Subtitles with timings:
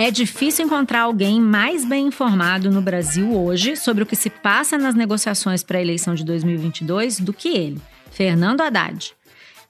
[0.00, 4.78] É difícil encontrar alguém mais bem informado no Brasil hoje sobre o que se passa
[4.78, 7.78] nas negociações para a eleição de 2022 do que ele,
[8.10, 9.14] Fernando Haddad.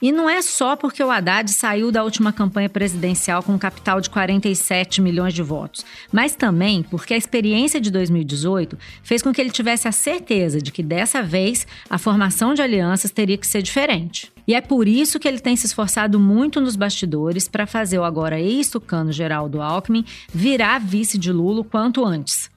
[0.01, 4.01] E não é só porque o Haddad saiu da última campanha presidencial com um capital
[4.01, 9.41] de 47 milhões de votos, mas também porque a experiência de 2018 fez com que
[9.41, 13.63] ele tivesse a certeza de que dessa vez a formação de alianças teria que ser
[13.63, 14.33] diferente.
[14.51, 18.03] E é por isso que ele tem se esforçado muito nos bastidores para fazer o
[18.03, 22.51] agora ex-tucano Geraldo Alckmin virar vice de Lula quanto antes.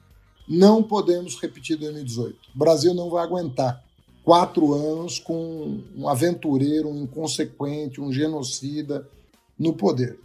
[0.48, 2.36] Não podemos repetir 2018.
[2.52, 3.80] O Brasil não vai aguentar
[4.24, 9.08] quatro anos com um aventureiro, um inconsequente, um genocida
[9.56, 10.18] no poder.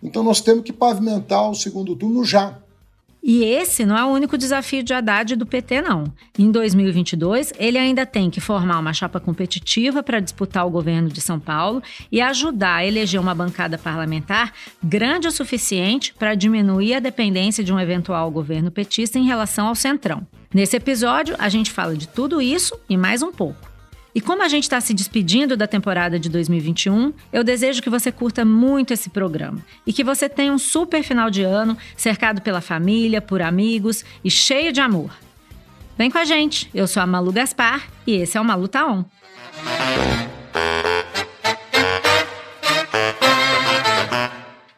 [0.00, 2.56] Então nós temos que pavimentar o segundo turno já.
[3.28, 6.04] E esse não é o único desafio de Haddad e do PT, não.
[6.38, 11.20] Em 2022, ele ainda tem que formar uma chapa competitiva para disputar o governo de
[11.20, 17.00] São Paulo e ajudar a eleger uma bancada parlamentar grande o suficiente para diminuir a
[17.00, 20.24] dependência de um eventual governo petista em relação ao Centrão.
[20.54, 23.75] Nesse episódio, a gente fala de tudo isso e mais um pouco.
[24.16, 28.10] E como a gente está se despedindo da temporada de 2021, eu desejo que você
[28.10, 32.62] curta muito esse programa e que você tenha um super final de ano, cercado pela
[32.62, 35.10] família, por amigos e cheio de amor.
[35.98, 38.86] Vem com a gente, eu sou a Malu Gaspar e esse é o Malu Tá
[38.86, 39.04] On.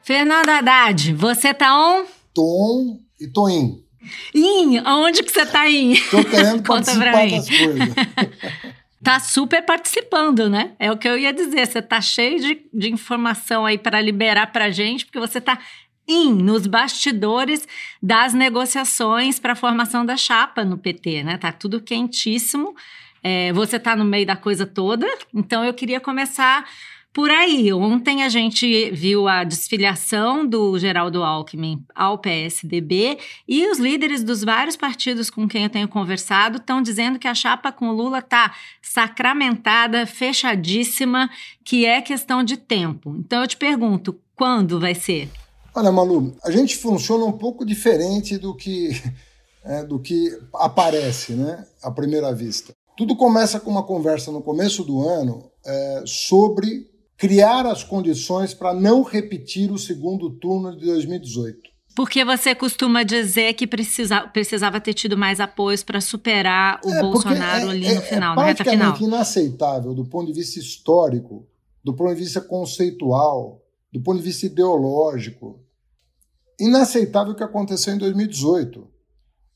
[0.02, 2.06] Fernando Haddad, você tá on?
[2.34, 3.84] Tô on e tô in.
[4.34, 4.78] In?
[4.78, 5.95] Aonde que você tá in?
[6.11, 7.95] Tô querendo participar das coisas.
[9.02, 10.74] tá super participando, né?
[10.78, 11.66] É o que eu ia dizer.
[11.66, 15.58] Você tá cheio de, de informação aí para liberar pra gente, porque você tá
[16.06, 17.68] in nos bastidores
[18.02, 21.36] das negociações para a formação da chapa no PT, né?
[21.36, 22.74] Tá tudo quentíssimo.
[23.22, 25.06] É, você tá no meio da coisa toda.
[25.34, 26.64] Então eu queria começar
[27.12, 27.73] por aí.
[27.73, 34.45] Ontem a gente viu a desfiliação do Geraldo Alckmin ao PSDB e os líderes dos
[34.45, 38.55] vários partidos com quem eu tenho conversado estão dizendo que a chapa com Lula está
[38.83, 41.29] sacramentada, fechadíssima,
[41.64, 43.17] que é questão de tempo.
[43.18, 45.29] Então eu te pergunto, quando vai ser?
[45.74, 48.91] Olha, Malu, a gente funciona um pouco diferente do que,
[49.64, 52.73] é, do que aparece né, à primeira vista.
[52.97, 58.73] Tudo começa com uma conversa no começo do ano é, sobre criar as condições para
[58.73, 61.68] não repetir o segundo turno de 2018.
[61.96, 67.01] Porque você costuma dizer que precisa, precisava ter tido mais apoios para superar o é,
[67.01, 68.95] Bolsonaro é, ali no é, final, é na reta final.
[68.95, 71.45] É inaceitável do ponto de vista histórico,
[71.83, 73.61] do ponto de vista conceitual,
[73.92, 75.61] do ponto de vista ideológico.
[76.61, 78.86] Inaceitável o que aconteceu em 2018.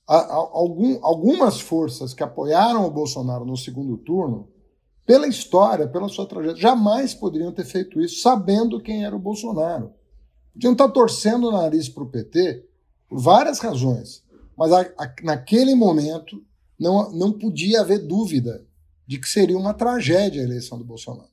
[0.09, 4.52] Algum, algumas forças que apoiaram o Bolsonaro no segundo turno
[5.07, 9.93] pela história, pela sua trajetória, jamais poderiam ter feito isso sabendo quem era o Bolsonaro.
[10.53, 12.65] Podiam estar torcendo o nariz para o PT
[13.09, 14.23] por várias razões,
[14.57, 16.43] mas a, a, naquele momento
[16.79, 18.67] não, não podia haver dúvida
[19.07, 21.31] de que seria uma tragédia a eleição do Bolsonaro.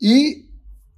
[0.00, 0.48] E,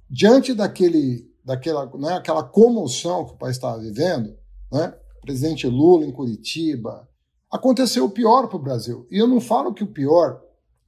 [0.09, 4.35] diante daquele, daquela né, aquela comoção que o país estava vivendo,
[4.71, 7.09] né, presidente Lula em Curitiba,
[7.51, 9.07] aconteceu o pior para o Brasil.
[9.09, 10.41] E eu não falo que o pior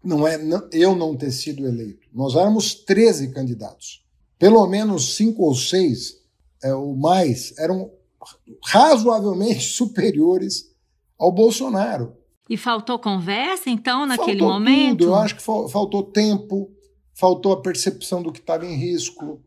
[0.08, 0.40] não é
[0.72, 2.08] eu não ter sido eleito.
[2.14, 4.04] Nós éramos 13 candidatos.
[4.40, 6.22] Pelo menos cinco ou seis,
[6.64, 7.92] é, ou mais, eram
[8.64, 10.72] razoavelmente superiores
[11.20, 12.16] ao Bolsonaro.
[12.50, 15.00] E faltou conversa, então, naquele faltou momento?
[15.00, 15.10] Tudo.
[15.10, 16.72] Eu acho que faltou tempo,
[17.14, 19.42] faltou a percepção do que estava em risco.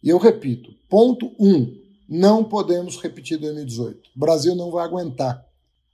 [0.00, 1.76] E eu repito: ponto um,
[2.08, 4.10] não podemos repetir 2018.
[4.14, 5.44] O Brasil não vai aguentar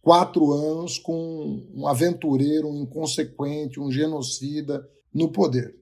[0.03, 5.77] quatro anos com um aventureiro, um inconsequente, um genocida no poder.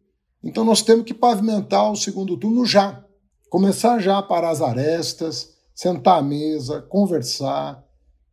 [0.44, 3.04] Então nós temos que pavimentar o segundo turno já.
[3.48, 7.84] Começar já a parar as arestas, sentar à mesa, conversar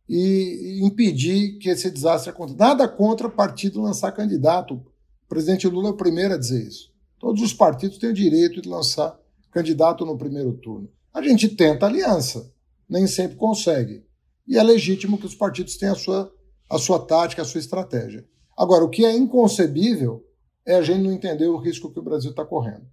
[0.08, 2.58] e impedir que esse desastre aconteça.
[2.58, 4.74] Nada contra o partido lançar candidato.
[4.74, 6.92] O presidente Lula é o primeiro a dizer isso.
[7.18, 9.18] Todos os partidos têm o direito de lançar
[9.50, 10.88] candidato no primeiro turno.
[11.12, 12.52] A gente tenta aliança,
[12.88, 14.07] nem sempre consegue
[14.48, 16.32] e é legítimo que os partidos tenham a sua,
[16.70, 18.26] a sua tática, a sua estratégia.
[18.56, 20.24] Agora, o que é inconcebível
[20.66, 22.86] é a gente não entender o risco que o Brasil está correndo.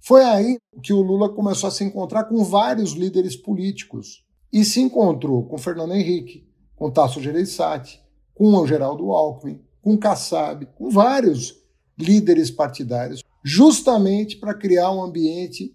[0.00, 4.80] Foi aí que o Lula começou a se encontrar com vários líderes políticos e se
[4.80, 8.00] encontrou com Fernando Henrique, com Tasso Gereissati,
[8.34, 11.54] com o Geraldo Alckmin, com Kassab, com vários
[11.98, 15.74] líderes partidários, justamente para criar um ambiente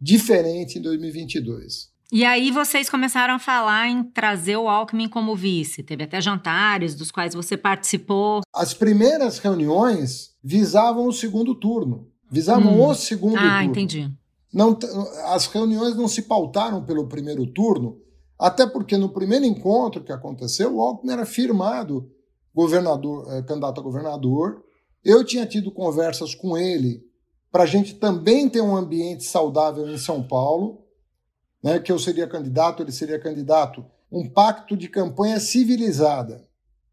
[0.00, 1.93] diferente em 2022.
[2.14, 5.82] E aí vocês começaram a falar em trazer o Alckmin como vice.
[5.82, 8.42] Teve até jantares dos quais você participou.
[8.54, 12.06] As primeiras reuniões visavam o segundo turno.
[12.30, 12.86] Visavam hum.
[12.86, 13.54] o segundo ah, turno.
[13.56, 14.08] Ah, entendi.
[14.52, 14.78] Não,
[15.24, 17.98] as reuniões não se pautaram pelo primeiro turno,
[18.38, 22.08] Até porque no primeiro encontro que aconteceu, o Alckmin era firmado
[22.54, 24.62] governador, eh, candidato a governador.
[25.04, 27.02] Eu tinha tido conversas com ele
[27.50, 30.83] para a gente também ter um ambiente saudável em São Paulo,
[31.64, 33.82] né, que eu seria candidato, ele seria candidato,
[34.12, 36.46] um pacto de campanha civilizada,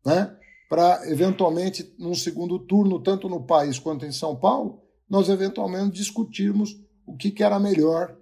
[0.06, 0.34] né,
[0.70, 6.78] para eventualmente, num segundo turno, tanto no país quanto em São Paulo, nós eventualmente discutirmos
[7.06, 8.16] o que, que era melhor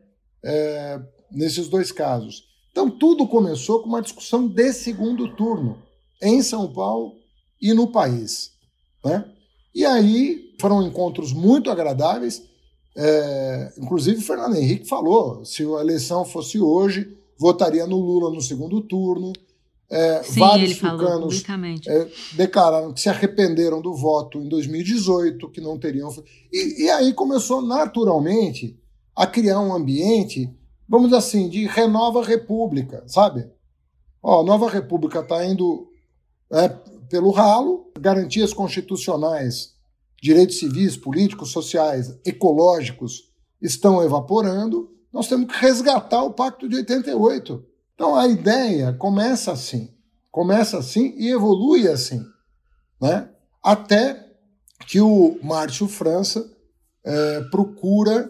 [0.44, 1.00] é,
[1.32, 2.50] nesses dois casos.
[2.72, 5.84] Então, tudo começou com uma discussão de segundo turno,
[6.20, 7.14] em São Paulo
[7.62, 8.52] e no país.
[9.06, 9.24] Né?
[9.76, 12.42] E aí foram encontros muito agradáveis.
[13.02, 18.82] É, inclusive, Fernando Henrique falou: se a eleição fosse hoje, votaria no Lula no segundo
[18.82, 19.32] turno.
[19.92, 21.44] É, Sim, vários tucanos
[21.88, 26.14] é, declararam que se arrependeram do voto em 2018, que não teriam.
[26.52, 28.78] E, e aí começou naturalmente
[29.16, 30.54] a criar um ambiente
[30.90, 33.48] vamos assim, de renova república, sabe?
[34.24, 35.88] Ó, a nova república está indo
[36.52, 36.68] é,
[37.08, 39.76] pelo ralo, garantias constitucionais,
[40.22, 43.30] direitos civis, políticos, sociais, ecológicos
[43.62, 47.66] estão evaporando, nós temos que resgatar o Pacto de 88.
[47.96, 49.94] Então a ideia começa assim,
[50.32, 52.24] começa assim e evolui assim,
[53.02, 53.30] né?
[53.62, 54.28] Até
[54.88, 56.50] que o Márcio França
[57.04, 58.30] é, procura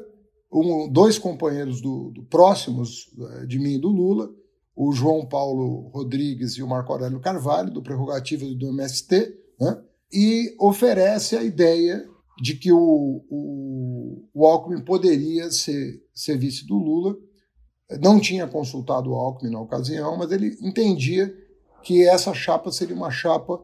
[0.51, 4.31] um, dois companheiros do, do, próximos eh, de mim e do Lula,
[4.75, 9.79] o João Paulo Rodrigues e o Marco Aurélio Carvalho, do Prerrogativa do MST, né?
[10.11, 12.07] E oferece a ideia
[12.41, 17.15] de que o, o, o Alckmin poderia ser, ser vice do Lula.
[18.01, 21.33] Não tinha consultado o Alckmin na ocasião, mas ele entendia
[21.83, 23.61] que essa chapa seria uma chapa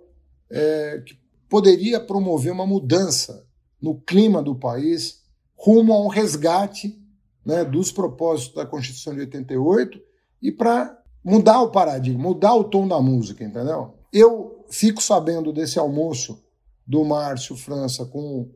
[0.50, 1.18] é, que
[1.50, 3.46] poderia promover uma mudança
[3.82, 5.24] no clima do país
[5.58, 7.00] rumo a um resgate
[7.46, 10.00] né, dos propósitos da Constituição de 88
[10.42, 13.94] e para mudar o paradigma, mudar o tom da música, entendeu?
[14.12, 16.44] Eu fico sabendo desse almoço
[16.86, 18.50] do Márcio França com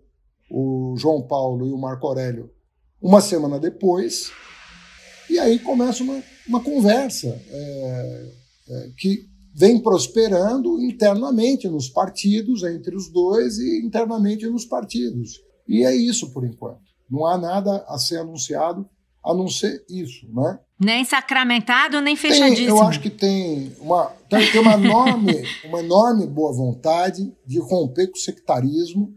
[0.50, 2.50] o João Paulo e o Marco Aurélio
[3.02, 4.32] uma semana depois,
[5.30, 8.32] e aí começa uma, uma conversa é,
[8.70, 9.26] é, que
[9.56, 15.40] vem prosperando internamente nos partidos, entre os dois e internamente nos partidos.
[15.68, 16.82] E é isso por enquanto.
[17.10, 18.88] Não há nada a ser anunciado
[19.24, 20.60] a não ser isso, né?
[20.80, 22.56] Nem sacramentado, nem fechadíssimo.
[22.56, 27.60] Tem, eu acho que tem uma, tem, tem uma, enorme, uma enorme boa vontade de
[27.60, 29.14] romper com o sectarismo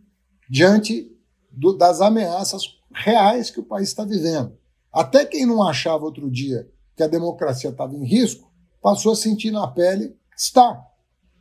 [0.50, 1.08] diante
[1.50, 2.62] do, das ameaças
[2.92, 4.56] reais que o país está vivendo.
[4.92, 8.50] Até quem não achava outro dia que a democracia estava em risco,
[8.82, 10.82] passou a sentir na pele está,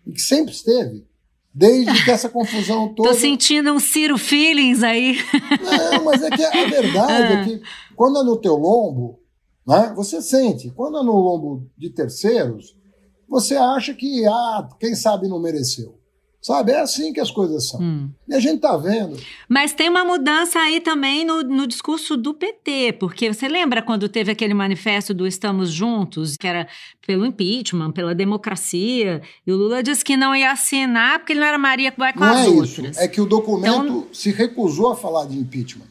[0.06, 1.06] e que sempre esteve.
[1.53, 3.09] Desde que essa confusão toda.
[3.09, 5.18] Tô sentindo um Ciro Feelings aí.
[5.62, 7.44] Não, mas é que a verdade é ah.
[7.44, 7.62] que
[7.94, 9.19] quando é no teu lombo,
[9.66, 10.72] né, você sente.
[10.72, 12.75] Quando é no lombo de terceiros,
[13.28, 16.02] você acha que, ah, quem sabe não mereceu.
[16.42, 16.72] Sabe?
[16.72, 17.80] É assim que as coisas são.
[17.80, 18.10] Hum.
[18.28, 19.16] E a gente está vendo.
[19.48, 24.10] Mas tem uma mudança aí também no, no discurso do PT, porque você lembra quando
[24.10, 26.68] teve aquele manifesto do Estamos Juntos, que era
[27.06, 31.48] pelo impeachment, pela democracia, e o Lula disse que não ia assinar porque ele não
[31.48, 32.96] era Maria que vai com não as é outras.
[32.96, 33.00] Isso.
[33.00, 34.07] É que o documento então...
[34.12, 35.86] se recusou a falar de impeachment.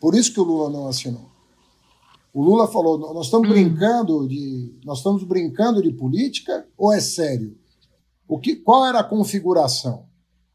[0.00, 1.29] Por isso que o Lula não assinou.
[2.32, 3.52] O Lula falou: nós estamos hum.
[3.52, 4.78] brincando de.
[4.84, 7.56] Nós estamos brincando de política ou é sério?
[8.28, 10.06] O que, qual era a configuração?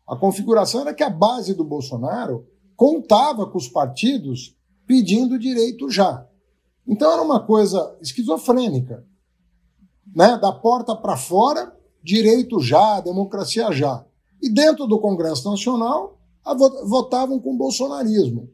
[0.08, 4.56] A configuração era que a base do Bolsonaro contava com os partidos
[4.86, 6.26] pedindo direito já.
[6.88, 9.06] Então era uma coisa esquizofrênica.
[10.16, 10.38] Né?
[10.38, 14.06] Da porta para fora, direito já, democracia já.
[14.42, 16.20] E dentro do Congresso Nacional,
[16.86, 18.50] votavam com o bolsonarismo.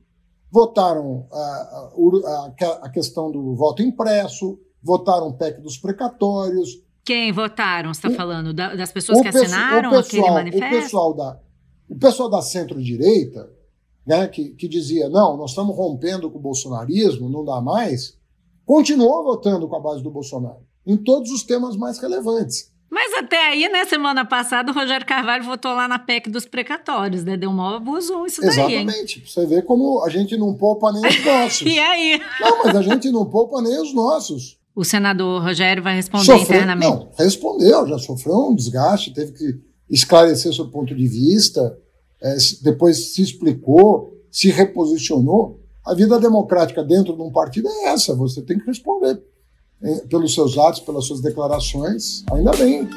[0.51, 7.93] Votaram a, a, a, questão do voto impresso, votaram o PEC dos precatórios, quem votaram,
[7.93, 8.53] você está falando?
[8.53, 10.65] das pessoas que assinaram pessoal, aquele manifesto?
[10.65, 11.39] O pessoal da,
[11.89, 13.51] o pessoal da centro-direita,
[14.05, 18.17] né, que, que dizia, não, nós estamos rompendo com o bolsonarismo, não dá mais,
[18.65, 22.70] continuou votando com a base do Bolsonaro, em todos os temas mais relevantes.
[22.91, 27.23] Mas até aí, né, semana passada, o Rogério Carvalho votou lá na PEC dos precatórios,
[27.23, 27.37] né?
[27.37, 29.23] Deu um maior abuso isso daí, Exatamente.
[29.25, 31.61] Você vê como a gente não poupa nem os nossos.
[31.65, 32.21] e aí?
[32.41, 34.59] Não, mas a gente não poupa nem os nossos.
[34.75, 36.89] O senador Rogério vai responder sofreu, internamente?
[36.89, 41.77] Não, respondeu, já sofreu um desgaste, teve que esclarecer seu ponto de vista,
[42.21, 45.61] é, depois se explicou, se reposicionou.
[45.85, 49.21] A vida democrática dentro de um partido é essa, você tem que responder
[50.09, 52.87] pelos seus atos, pelas suas declarações, ainda bem.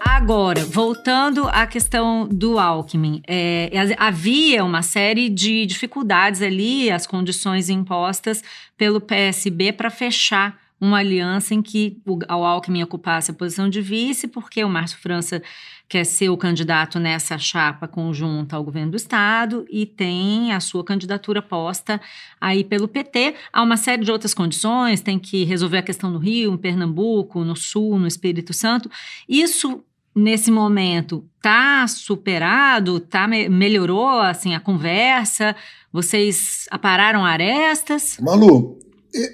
[0.00, 7.68] Agora, voltando à questão do Alckmin, é, havia uma série de dificuldades ali, as condições
[7.68, 8.42] impostas
[8.74, 14.28] pelo PSB para fechar uma aliança em que o, Alckmin ocupasse a posição de vice,
[14.28, 15.42] porque o Márcio França
[15.88, 20.84] quer ser o candidato nessa chapa conjunta ao governo do estado e tem a sua
[20.84, 22.00] candidatura posta
[22.40, 23.34] aí pelo PT.
[23.52, 27.44] Há uma série de outras condições, tem que resolver a questão no Rio, em Pernambuco,
[27.44, 28.90] no Sul, no Espírito Santo.
[29.28, 29.82] Isso
[30.14, 35.56] nesse momento tá superado, tá melhorou assim a conversa?
[35.90, 38.18] Vocês apararam arestas?
[38.20, 38.78] Malu,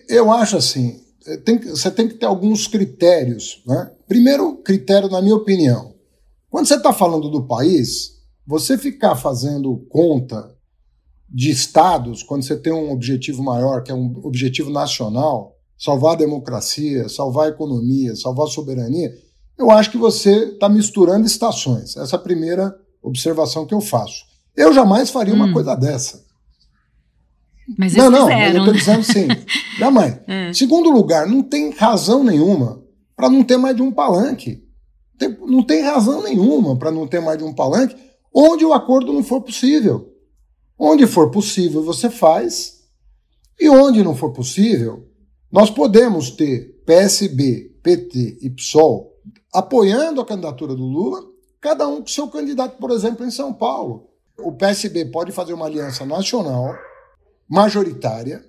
[0.09, 1.01] eu acho assim,
[1.39, 3.91] tem, você tem que ter alguns critérios, né?
[4.07, 5.95] Primeiro critério, na minha opinião,
[6.49, 10.55] quando você está falando do país, você ficar fazendo conta
[11.29, 16.19] de estados, quando você tem um objetivo maior, que é um objetivo nacional, salvar a
[16.19, 19.13] democracia, salvar a economia, salvar a soberania,
[19.57, 21.97] eu acho que você está misturando estações.
[21.97, 24.25] Essa é a primeira observação que eu faço.
[24.57, 25.37] Eu jamais faria hum.
[25.37, 26.25] uma coisa dessa.
[27.79, 29.29] Mas não, não, eu estou dizendo sim.
[29.79, 30.19] jamais.
[30.27, 30.53] É.
[30.53, 32.83] Segundo lugar, não tem razão nenhuma
[33.17, 34.63] para não ter mais de um palanque.
[35.19, 37.97] Tem, não tem razão nenhuma para não ter mais de um palanque
[38.35, 40.09] onde o acordo não for possível.
[40.79, 42.81] Onde for possível, você faz.
[43.61, 45.07] E onde não for possível,
[45.53, 49.11] nós podemos ter PSB, PT e PSOL
[49.53, 51.23] apoiando a candidatura do Lula,
[51.61, 54.09] cada um com seu candidato, por exemplo, em São Paulo.
[54.39, 56.75] O PSB pode fazer uma aliança nacional,
[57.51, 58.45] majoritária,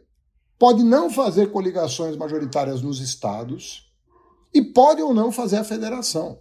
[0.59, 3.91] pode não fazer coligações majoritárias nos estados
[4.53, 6.37] e pode ou não fazer a federação.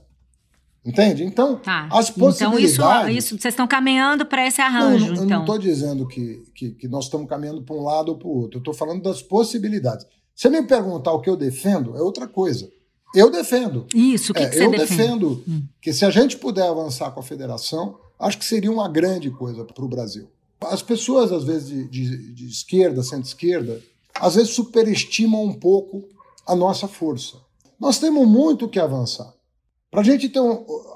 [0.84, 1.24] Entende?
[1.24, 1.88] Então, tá.
[1.90, 2.74] as possibilidades.
[2.74, 5.06] Então, isso, isso vocês estão caminhando para esse arranjo.
[5.06, 5.26] Não, eu então.
[5.26, 8.30] não estou dizendo que, que, que, nós estamos caminhando para um lado ou para o
[8.30, 8.58] outro.
[8.58, 10.06] Eu estou falando das possibilidades.
[10.34, 12.70] Você me perguntar o que eu defendo, é outra coisa.
[13.14, 13.86] Eu defendo.
[13.94, 14.96] Isso, o que, é, que você Eu defende?
[14.96, 15.62] defendo hum.
[15.82, 19.64] que se a gente puder avançar com a federação, acho que seria uma grande coisa
[19.64, 20.30] para o Brasil.
[20.62, 23.80] As pessoas, às vezes, de, de, de esquerda, centro-esquerda,
[24.14, 26.08] às vezes superestimam um pouco
[26.46, 27.36] a nossa força.
[27.78, 29.32] Nós temos muito que avançar.
[29.90, 30.40] Para a gente ter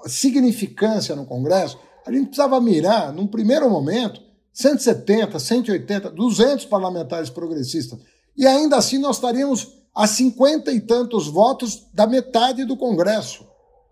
[0.07, 4.21] significância no Congresso, a gente precisava mirar, num primeiro momento,
[4.53, 7.99] 170, 180, 200 parlamentares progressistas.
[8.37, 13.47] E ainda assim nós estaríamos a cinquenta e tantos votos da metade do Congresso.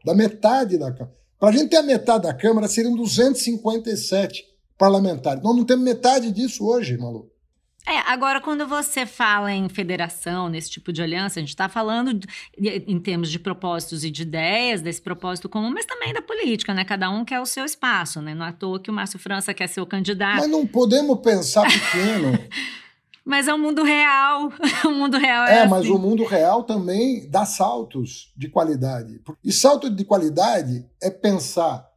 [0.05, 1.17] Da metade da Câmara.
[1.39, 4.45] Para a gente ter a metade da Câmara, seriam 257
[4.83, 5.41] parlamentares.
[5.45, 7.31] Nós não temos metade disso hoje, Malu.
[7.87, 12.15] É, agora, quando você fala em federação, nesse tipo de aliança, a gente está falando
[12.15, 12.29] de,
[12.87, 16.85] em termos de propósitos e de ideias, desse propósito comum, mas também da política, né?
[16.85, 18.35] Cada um quer o seu espaço, né?
[18.35, 20.41] Não é à toa que o Márcio França quer ser o candidato.
[20.41, 22.39] Mas não podemos pensar pequeno.
[23.25, 24.53] mas é o mundo real.
[24.85, 25.55] o mundo real é.
[25.55, 25.71] É, assim.
[25.71, 29.21] mas o mundo real também dá saltos de qualidade.
[29.45, 31.92] E salto de qualidade é pensar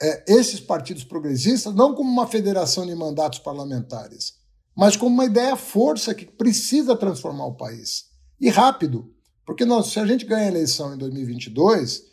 [0.00, 4.38] é, esses partidos progressistas não como uma federação de mandatos parlamentares
[4.78, 8.12] mas como uma ideia força que precisa transformar o país.
[8.40, 9.12] E rápido,
[9.44, 12.04] porque nós, se a gente ganha a eleição em 2022,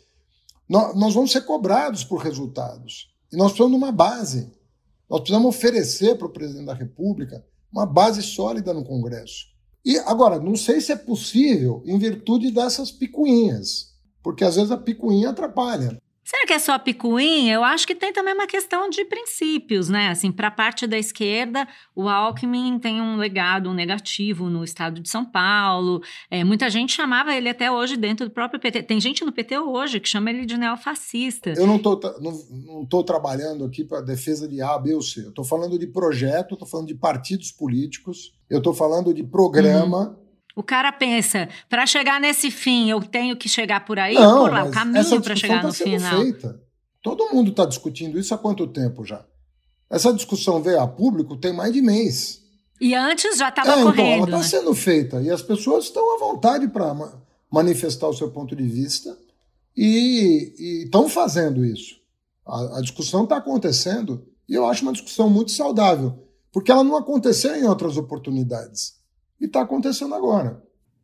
[0.68, 3.14] nós, nós vamos ser cobrados por resultados.
[3.32, 4.50] E nós precisamos de uma base.
[5.08, 9.46] Nós precisamos oferecer para o presidente da República uma base sólida no Congresso.
[9.84, 13.92] E agora, não sei se é possível em virtude dessas picuinhas,
[14.24, 16.02] porque às vezes a picuinha atrapalha.
[16.26, 17.54] Será que é só picuinha?
[17.54, 20.08] Eu acho que tem também uma questão de princípios, né?
[20.08, 25.08] Assim, para a parte da esquerda, o Alckmin tem um legado negativo no estado de
[25.08, 26.02] São Paulo.
[26.28, 28.82] É, muita gente chamava ele até hoje dentro do próprio PT.
[28.82, 31.50] Tem gente no PT hoje que chama ele de neofascista.
[31.50, 35.20] Eu não estou não, não trabalhando aqui para defesa de A, B ou C.
[35.20, 40.08] Eu estou falando de projeto, estou falando de partidos políticos, eu estou falando de programa.
[40.08, 40.25] Uhum
[40.56, 44.52] o cara pensa, para chegar nesse fim, eu tenho que chegar por aí, não, por
[44.52, 46.22] lá, o caminho para chegar tá no final.
[46.22, 46.58] Feita.
[47.02, 49.22] Todo mundo está discutindo isso há quanto tempo já?
[49.90, 52.40] Essa discussão veio a público tem mais de mês.
[52.80, 54.00] E antes já estava é, correndo.
[54.00, 54.44] Então, ela está né?
[54.44, 56.96] sendo feita e as pessoas estão à vontade para
[57.52, 59.16] manifestar o seu ponto de vista
[59.76, 61.96] e estão fazendo isso.
[62.46, 66.18] A, a discussão está acontecendo e eu acho uma discussão muito saudável,
[66.50, 68.95] porque ela não aconteceu em outras oportunidades.
[69.40, 70.62] E está acontecendo agora.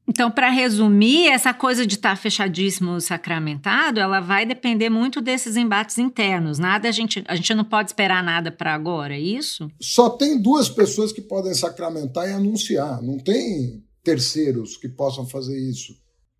[0.08, 5.56] Então, para resumir, essa coisa de estar tá fechadíssimo, sacramentado, ela vai depender muito desses
[5.56, 6.58] embates internos.
[6.58, 9.70] Nada a gente, a gente não pode esperar nada para agora, é isso?
[9.80, 13.00] Só tem duas pessoas que podem sacramentar e anunciar.
[13.00, 15.94] Não tem terceiros que possam fazer isso.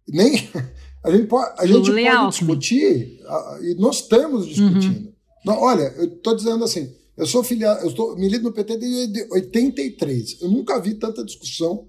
[0.09, 0.35] Nem
[1.05, 3.21] a gente pode, a gente pode discutir
[3.63, 5.07] e nós estamos discutindo.
[5.07, 5.13] Uhum.
[5.45, 9.29] Não, olha, eu estou dizendo assim, eu sou filiado, eu estou milito no PT desde
[9.31, 10.41] 83.
[10.41, 11.89] Eu nunca vi tanta discussão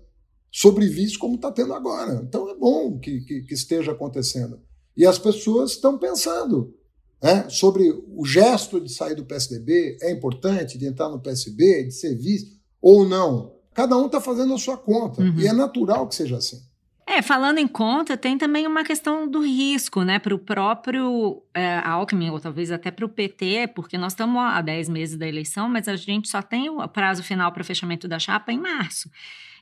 [0.52, 2.22] sobre vice como está tendo agora.
[2.24, 4.60] Então é bom que, que, que, esteja acontecendo.
[4.96, 6.76] E as pessoas estão pensando.
[7.22, 11.92] né, sobre o gesto de sair do PSDB, é importante, de entrar no PSB, de
[11.94, 13.56] ser vice ou não.
[13.74, 15.22] Cada um está fazendo a sua conta.
[15.22, 15.40] Uhum.
[15.40, 16.62] E é natural que seja assim.
[17.06, 21.80] É, falando em conta, tem também uma questão do risco, né, para o próprio é,
[21.80, 25.68] Alckmin, ou talvez até para o PT, porque nós estamos há 10 meses da eleição,
[25.68, 29.10] mas a gente só tem o prazo final para fechamento da chapa em março.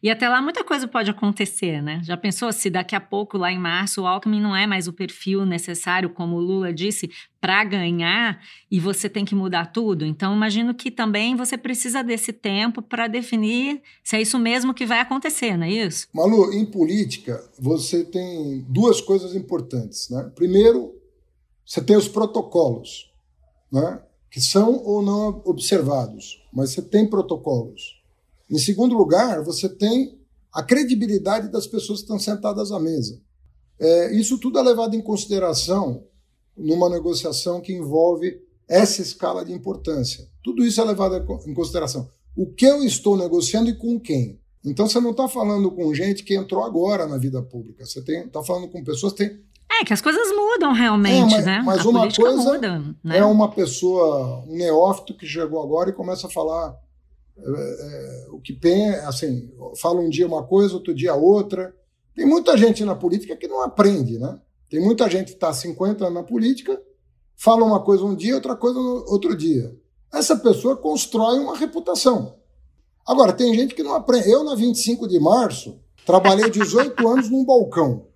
[0.04, 2.02] E até lá muita coisa pode acontecer, né?
[2.04, 4.94] Já pensou se daqui a pouco, lá em março, o Alckmin não é mais o
[4.94, 10.04] perfil necessário, como o Lula disse, para ganhar e você tem que mudar tudo?
[10.04, 14.88] Então, imagino que também você precisa desse tempo para definir se é isso mesmo que
[14.88, 16.08] vai acontecer, não é isso?
[16.14, 20.32] Malu, em política, você tem duas coisas importantes, né?
[20.36, 20.96] Primeiro,
[21.64, 23.12] você tem os protocolos,
[23.72, 24.02] né?
[24.32, 28.01] Que são ou não observados, mas você tem protocolos.
[28.52, 30.20] Em segundo lugar, você tem
[30.52, 33.18] a credibilidade das pessoas que estão sentadas à mesa.
[33.80, 36.04] É, isso tudo é levado em consideração
[36.58, 40.28] numa negociação que envolve essa escala de importância.
[40.44, 41.16] Tudo isso é levado
[41.48, 42.10] em consideração.
[42.36, 44.40] O que eu estou negociando e com quem?
[44.64, 47.86] Então você não está falando com gente que entrou agora na vida pública.
[47.86, 49.40] Você está falando com pessoas que têm.
[49.80, 51.62] É, que as coisas mudam realmente, é, mas, né?
[51.66, 53.18] Mas a uma coisa muda, né?
[53.18, 56.78] é uma pessoa, um neófito que chegou agora e começa a falar
[57.38, 61.76] é, é, o que pensa, assim, fala um dia uma coisa, outro dia outra.
[62.16, 64.40] Tem muita gente na política que não aprende, né?
[64.70, 66.82] Tem muita gente que está há 50 anos na política,
[67.36, 69.76] fala uma coisa um dia, outra coisa outro dia.
[70.14, 72.36] Essa pessoa constrói uma reputação.
[73.06, 74.30] Agora, tem gente que não aprende.
[74.30, 78.08] Eu, na 25 de março, trabalhei 18 anos num balcão.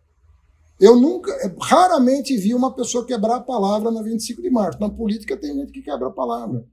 [0.80, 1.32] Eu nunca,
[1.62, 4.80] raramente vi uma pessoa quebrar a palavra na 25 de março.
[4.80, 6.66] Na política tem gente que quebra a palavra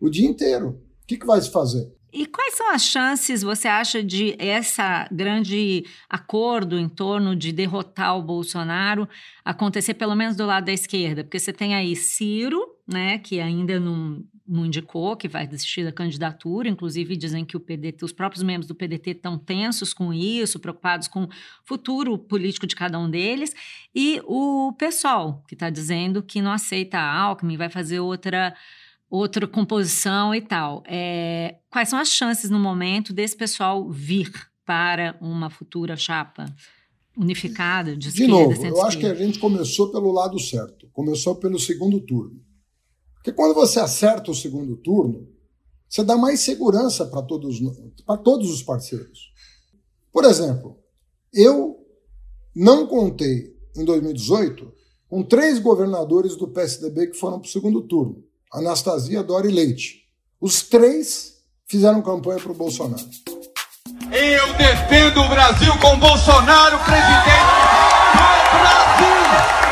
[0.00, 0.80] o dia inteiro.
[1.02, 1.92] O que, que vai se fazer?
[2.12, 8.18] E quais são as chances, você acha, de essa grande acordo em torno de derrotar
[8.18, 9.08] o Bolsonaro
[9.42, 11.24] acontecer pelo menos do lado da esquerda?
[11.24, 15.92] Porque você tem aí Ciro, né, que ainda não, não indicou que vai desistir da
[15.92, 20.60] candidatura, inclusive dizem que o PDT, os próprios membros do PDT estão tensos com isso,
[20.60, 21.28] preocupados com o
[21.64, 23.54] futuro político de cada um deles,
[23.94, 28.54] e o PSOL, que está dizendo que não aceita a Alckmin, vai fazer outra
[29.12, 30.82] outra composição e tal.
[30.86, 34.32] É, quais são as chances no momento desse pessoal vir
[34.64, 36.46] para uma futura chapa
[37.14, 41.58] unificada de, de novo, eu acho que a gente começou pelo lado certo, começou pelo
[41.58, 42.40] segundo turno.
[43.16, 45.28] Porque quando você acerta o segundo turno,
[45.86, 47.60] você dá mais segurança para todos,
[48.06, 49.30] para todos os parceiros.
[50.10, 50.78] Por exemplo,
[51.34, 51.86] eu
[52.56, 54.72] não contei em 2018
[55.06, 58.24] com três governadores do PSDB que foram para o segundo turno.
[58.52, 60.02] Anastasia Dori Leite.
[60.40, 61.32] Os três
[61.66, 63.02] fizeram campanha para o Bolsonaro.
[64.10, 67.22] Eu defendo o Brasil com Bolsonaro presidente
[68.52, 69.16] do Brasil.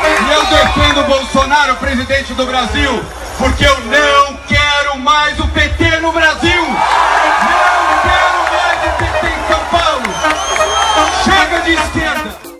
[0.03, 5.99] E eu defendo o Bolsonaro presidente do Brasil porque eu não quero mais o PT
[5.99, 6.61] no Brasil.
[6.61, 6.75] Não
[8.01, 10.05] quero mais o PT em São Paulo.
[11.23, 12.50] Chega de esquerda.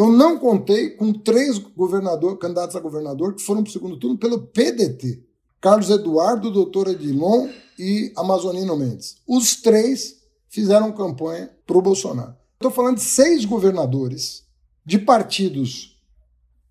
[0.00, 4.16] Eu não contei com três governador, candidatos a governador que foram para o segundo turno
[4.16, 5.22] pelo PDT.
[5.60, 9.16] Carlos Eduardo, doutor Edilon e Amazonino Mendes.
[9.28, 12.34] Os três fizeram campanha para o Bolsonaro.
[12.54, 14.42] Estou falando de seis governadores
[14.86, 16.00] de partidos,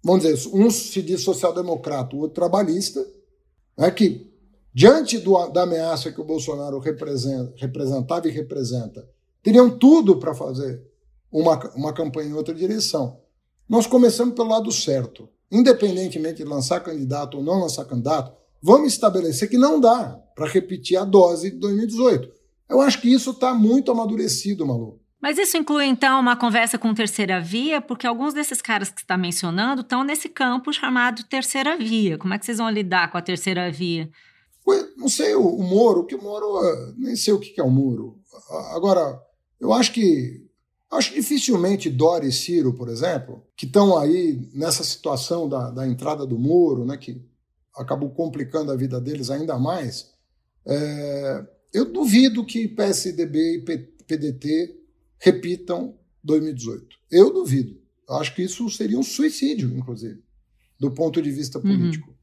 [0.03, 3.05] vamos dizer, um se diz social-democrata, o outro trabalhista,
[3.77, 4.27] né, que,
[4.73, 9.07] diante do, da ameaça que o Bolsonaro representa, representava e representa,
[9.43, 10.88] teriam tudo para fazer
[11.31, 13.19] uma, uma campanha em outra direção.
[13.67, 15.29] Nós começamos pelo lado certo.
[15.51, 20.97] Independentemente de lançar candidato ou não lançar candidato, vamos estabelecer que não dá para repetir
[20.97, 22.31] a dose de 2018.
[22.69, 24.99] Eu acho que isso está muito amadurecido, Malu.
[25.21, 29.03] Mas isso inclui, então, uma conversa com terceira via, porque alguns desses caras que você
[29.03, 32.17] está mencionando estão nesse campo chamado terceira via.
[32.17, 34.09] Como é que vocês vão lidar com a terceira via?
[34.95, 37.71] Não sei o, o Moro, que o Moro, eh, nem sei o que é o
[37.71, 38.19] Moro.
[38.71, 39.19] Agora,
[39.59, 40.47] eu acho que
[40.91, 46.25] Acho dificilmente Dória e Ciro, por exemplo, que estão aí nessa situação da, da entrada
[46.25, 47.21] do muro, né, que
[47.75, 50.11] acabou complicando a vida deles ainda mais,
[50.65, 54.75] é, eu duvido que PSDB e PDT
[55.19, 56.87] repitam 2018.
[57.11, 57.79] Eu duvido.
[58.09, 60.23] Acho que isso seria um suicídio, inclusive,
[60.79, 61.63] do ponto de vista uhum.
[61.63, 62.09] político.
[62.09, 62.15] Uhum.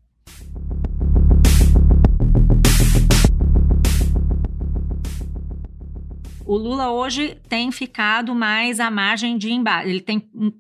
[6.47, 9.89] O Lula hoje tem ficado mais à margem de embate.
[9.89, 10.05] Ele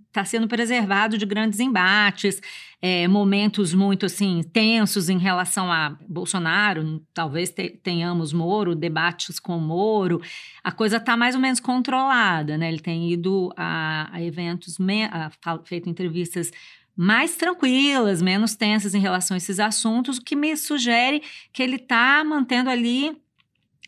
[0.08, 2.40] está sendo preservado de grandes embates,
[2.82, 7.00] é, momentos muito assim tensos em relação a Bolsonaro.
[7.14, 10.20] Talvez te, tenhamos Moro, debates com Moro.
[10.62, 12.68] A coisa está mais ou menos controlada, né?
[12.68, 14.76] Ele tem ido a, a eventos,
[15.10, 16.50] a, feito entrevistas
[16.96, 21.22] mais tranquilas, menos tensas em relação a esses assuntos, o que me sugere
[21.52, 23.16] que ele está mantendo ali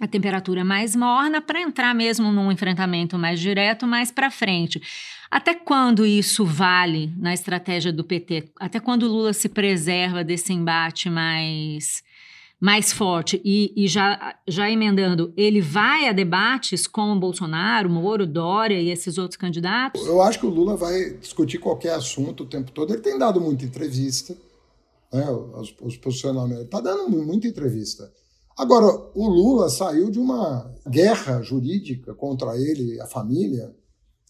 [0.01, 4.81] a temperatura mais morna para entrar mesmo num enfrentamento mais direto mais para frente.
[5.31, 8.51] Até quando isso vale na estratégia do PT?
[8.59, 12.03] Até quando o Lula se preserva desse embate mais
[12.61, 18.27] mais forte e, e, já, já emendando, ele vai a debates com o Bolsonaro, Moro,
[18.27, 20.05] Dória e esses outros candidatos?
[20.05, 22.93] Eu acho que o Lula vai discutir qualquer assunto o tempo todo.
[22.93, 24.37] Ele tem dado muita entrevista,
[25.13, 26.65] né, os, os posicionamentos.
[26.65, 28.13] Está dando muita entrevista.
[28.59, 33.73] Agora, o Lula saiu de uma guerra jurídica contra ele e a família,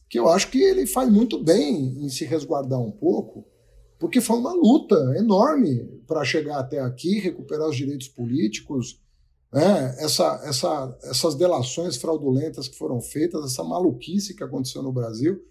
[0.07, 3.47] que eu acho que ele faz muito bem em se resguardar um pouco,
[3.99, 9.01] porque foi uma luta enorme para chegar até aqui, recuperar os direitos políticos,
[9.51, 9.97] né?
[9.99, 15.43] essa, essa, essas delações fraudulentas que foram feitas, essa maluquice que aconteceu no Brasil,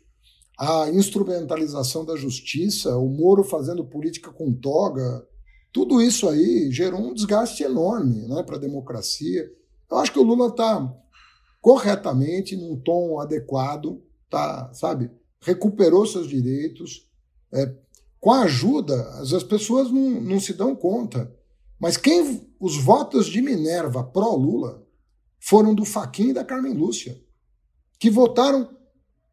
[0.60, 5.28] a instrumentalização da justiça, o Moro fazendo política com toga,
[5.78, 9.48] tudo isso aí gerou um desgaste enorme né, para a democracia.
[9.92, 10.92] Eu acho que o Lula está
[11.62, 17.08] corretamente, num tom adequado, tá, sabe, recuperou seus direitos.
[17.54, 17.76] É,
[18.20, 21.32] com a ajuda, as pessoas não, não se dão conta.
[21.80, 24.84] Mas quem os votos de Minerva pró-Lula
[25.40, 27.22] foram do Faquin e da Carmen Lúcia,
[28.00, 28.76] que votaram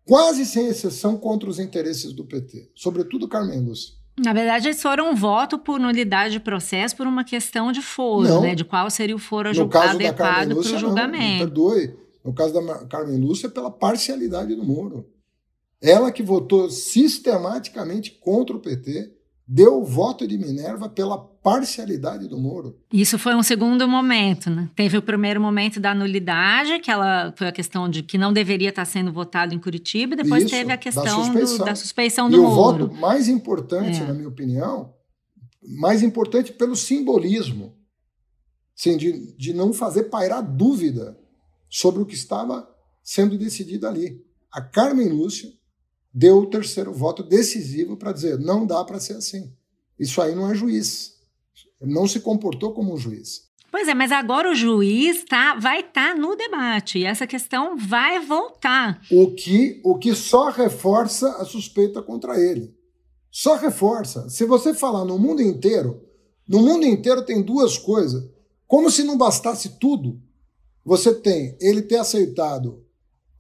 [0.05, 4.04] quase sem exceção contra os interesses do PT, sobretudo Carmen Lúcia.
[4.17, 8.29] Na verdade, eles foram um voto por nulidade de processo por uma questão de foro,
[8.29, 8.41] não.
[8.43, 8.55] né?
[8.55, 11.45] De qual seria o foro adequado para o julgamento.
[11.45, 11.97] Não, perdoe.
[12.25, 15.07] No caso da Carmen Lúcia, pela parcialidade do Moro.
[15.83, 19.13] Ela que votou sistematicamente contra o PT,
[19.47, 22.79] deu o voto de Minerva pela parcialidade do Moro.
[22.93, 24.71] Isso foi um segundo momento, né?
[24.75, 28.71] Teve o primeiro momento da nulidade, que ela foi a questão de que não deveria
[28.71, 31.75] estar sendo votado em Curitiba, e depois Isso, teve a questão da suspeição do, da
[31.75, 32.51] suspeição do e Moro.
[32.51, 34.07] E o voto mais importante, é.
[34.07, 34.95] na minha opinião,
[35.79, 37.77] mais importante pelo simbolismo,
[38.77, 41.19] assim, de, de não fazer pairar dúvida
[41.69, 42.67] sobre o que estava
[43.03, 44.25] sendo decidido ali.
[44.51, 45.51] A Carmen Lúcia
[46.15, 49.53] deu o terceiro voto decisivo para dizer não dá para ser assim.
[49.99, 51.15] Isso aí não é juiz.
[51.81, 53.53] Não se comportou como um juiz.
[53.71, 57.77] Pois é, mas agora o juiz tá, vai estar tá no debate e essa questão
[57.77, 59.03] vai voltar.
[59.11, 62.73] O que, o que só reforça a suspeita contra ele.
[63.31, 64.31] Só reforça.
[64.31, 66.01] Se você falar no mundo inteiro,
[66.49, 68.25] no mundo inteiro tem duas coisas.
[68.65, 70.23] Como se não bastasse tudo,
[70.85, 72.84] você tem ele ter aceitado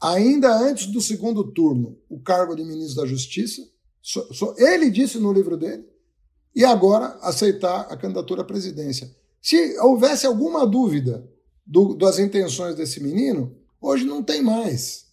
[0.00, 3.62] ainda antes do segundo turno, o cargo de ministro da Justiça.
[4.58, 5.84] Ele disse no livro dele.
[6.54, 9.10] E agora aceitar a candidatura à presidência.
[9.42, 11.28] Se houvesse alguma dúvida
[11.66, 15.06] do, das intenções desse menino, hoje não tem mais.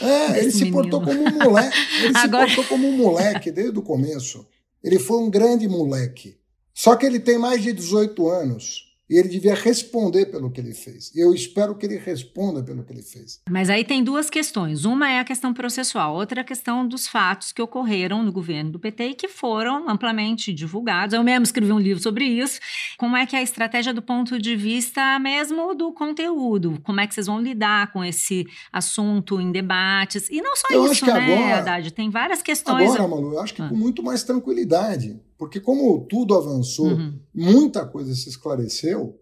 [0.00, 1.76] É, ele se portou como um moleque.
[2.04, 2.48] Ele agora...
[2.48, 4.46] se portou como um moleque desde o começo.
[4.82, 6.36] Ele foi um grande moleque.
[6.72, 8.91] Só que ele tem mais de 18 anos.
[9.12, 11.12] E ele devia responder pelo que ele fez.
[11.14, 13.42] Eu espero que ele responda pelo que ele fez.
[13.50, 14.86] Mas aí tem duas questões.
[14.86, 18.70] Uma é a questão processual, outra é a questão dos fatos que ocorreram no governo
[18.70, 21.12] do PT e que foram amplamente divulgados.
[21.12, 22.58] Eu mesmo escrevi um livro sobre isso.
[22.96, 26.80] Como é que é a estratégia do ponto de vista mesmo do conteúdo?
[26.82, 30.30] Como é que vocês vão lidar com esse assunto em debates?
[30.30, 31.92] E não só eu isso, né, agora, Haddad?
[31.92, 32.88] Tem várias questões.
[32.94, 33.68] Agora, Malu, eu acho que ah.
[33.68, 35.20] com muito mais tranquilidade.
[35.42, 37.18] Porque como tudo avançou, uhum.
[37.34, 39.20] muita coisa se esclareceu,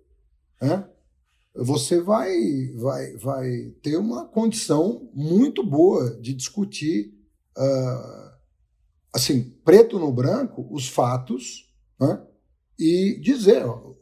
[0.61, 0.87] né?
[1.55, 2.31] você vai,
[2.77, 7.15] vai, vai ter uma condição muito boa de discutir,
[7.57, 8.33] uh,
[9.11, 12.23] assim, preto no branco, os fatos né?
[12.79, 13.95] e dizer: ó,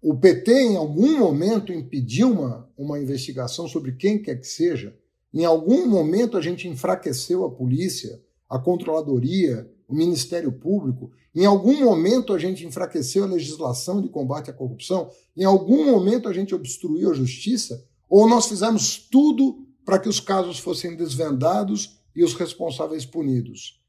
[0.00, 4.96] o PT em algum momento impediu uma, uma investigação sobre quem quer que seja,
[5.34, 11.84] em algum momento a gente enfraqueceu a polícia, a controladoria, o Ministério Público, em algum
[11.84, 15.10] momento a gente enfraqueceu a legislação de combate à corrupção?
[15.36, 17.84] Em algum momento a gente obstruiu a justiça?
[18.08, 23.80] Ou nós fizemos tudo para que os casos fossem desvendados e os responsáveis punidos?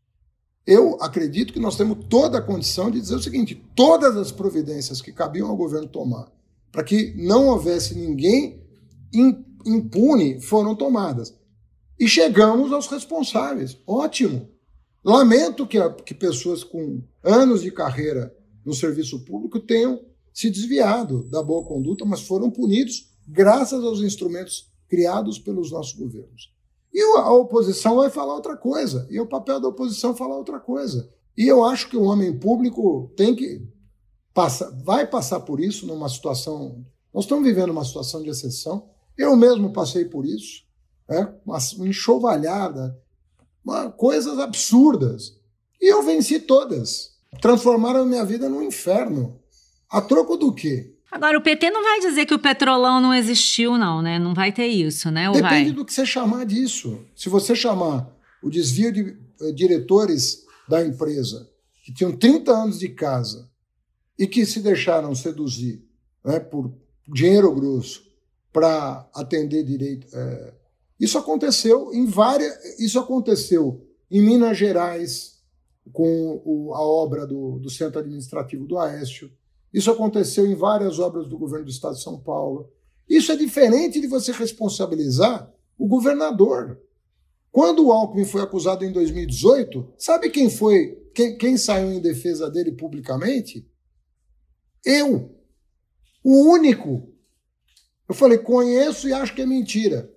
[0.66, 5.02] Eu acredito que nós temos toda a condição de dizer o seguinte: todas as providências
[5.02, 6.32] que cabiam ao governo tomar
[6.74, 8.60] para que não houvesse ninguém
[9.64, 11.38] impune foram tomadas.
[12.00, 13.78] E chegamos aos responsáveis.
[13.86, 14.50] Ótimo.
[15.04, 18.34] Lamento que, que pessoas com anos de carreira
[18.66, 20.00] no serviço público tenham
[20.34, 26.54] se desviado da boa conduta, mas foram punidos graças aos instrumentos criados pelos nossos governos.
[26.94, 30.60] E a oposição vai falar outra coisa, e o papel da oposição é falar outra
[30.60, 31.10] coisa.
[31.36, 33.68] E eu acho que o homem público tem que
[34.34, 36.86] passar, vai passar por isso numa situação.
[37.14, 38.90] Nós estamos vivendo uma situação de exceção.
[39.18, 40.64] Eu mesmo passei por isso,
[41.10, 41.34] né?
[41.46, 42.98] uma enxovalhada
[43.96, 45.38] coisas absurdas.
[45.82, 47.14] E eu venci todas.
[47.42, 49.40] Transformaram minha vida num inferno.
[49.90, 50.94] A troco do quê?
[51.12, 54.18] Agora, o PT não vai dizer que o petrolão não existiu, não, né?
[54.18, 55.30] Não vai ter isso, né?
[55.30, 55.72] Ou Depende vai?
[55.72, 57.06] do que você chamar disso.
[57.16, 58.10] Se você chamar
[58.42, 61.48] o desvio de eh, diretores da empresa,
[61.84, 63.50] que tinham 30 anos de casa
[64.18, 65.84] e que se deixaram seduzir
[66.24, 66.74] né, por
[67.08, 68.04] dinheiro grosso
[68.52, 70.08] para atender direito.
[70.14, 70.54] É,
[71.04, 72.80] isso aconteceu em várias.
[72.80, 75.42] Isso aconteceu em Minas Gerais,
[75.92, 79.30] com o, a obra do, do Centro Administrativo do Aécio.
[79.74, 82.72] Isso aconteceu em várias obras do governo do Estado de São Paulo.
[83.10, 86.80] Isso é diferente de você responsabilizar o governador.
[87.52, 92.50] Quando o Alckmin foi acusado em 2018, sabe quem foi, quem, quem saiu em defesa
[92.50, 93.68] dele publicamente?
[94.86, 95.36] Eu.
[96.24, 97.12] O único.
[98.08, 100.13] Eu falei, conheço e acho que é mentira.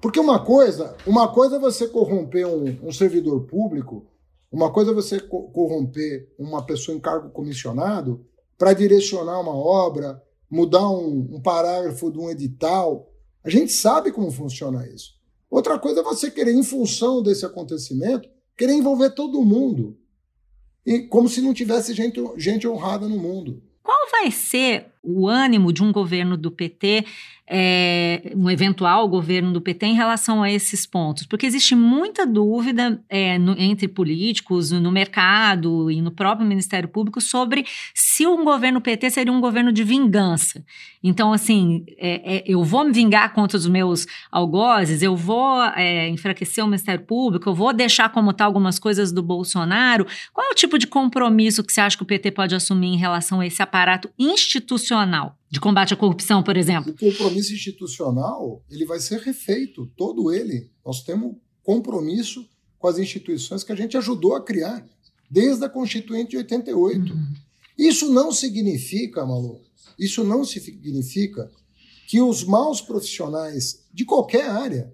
[0.00, 4.06] Porque uma coisa, uma coisa é você corromper um, um servidor público,
[4.50, 8.24] uma coisa é você corromper uma pessoa em cargo comissionado
[8.58, 13.12] para direcionar uma obra, mudar um, um parágrafo de um edital.
[13.44, 15.18] A gente sabe como funciona isso.
[15.50, 19.98] Outra coisa é você querer, em função desse acontecimento, querer envolver todo mundo.
[20.84, 23.62] E como se não tivesse gente, gente honrada no mundo.
[23.82, 27.04] Qual vai ser o ânimo de um governo do PT
[27.52, 31.26] é, um eventual governo do PT em relação a esses pontos?
[31.26, 37.20] Porque existe muita dúvida é, no, entre políticos, no mercado e no próprio Ministério Público
[37.20, 40.64] sobre se um governo PT seria um governo de vingança.
[41.02, 46.08] Então, assim, é, é eu vou me vingar contra os meus algozes, eu vou é,
[46.08, 50.06] enfraquecer o Ministério Público, eu vou deixar como está algumas coisas do Bolsonaro.
[50.32, 52.96] Qual é o tipo de compromisso que você acha que o PT pode assumir em
[52.96, 54.89] relação a esse aparato institucional?
[55.50, 56.92] De combate à corrupção, por exemplo?
[56.92, 60.70] O compromisso institucional ele vai ser refeito, todo ele.
[60.84, 62.48] Nós temos compromisso
[62.78, 64.84] com as instituições que a gente ajudou a criar
[65.30, 67.12] desde a Constituinte de 88.
[67.12, 67.34] Uhum.
[67.78, 69.60] Isso não significa, Malu,
[69.98, 71.50] isso não significa
[72.08, 74.92] que os maus profissionais de qualquer área,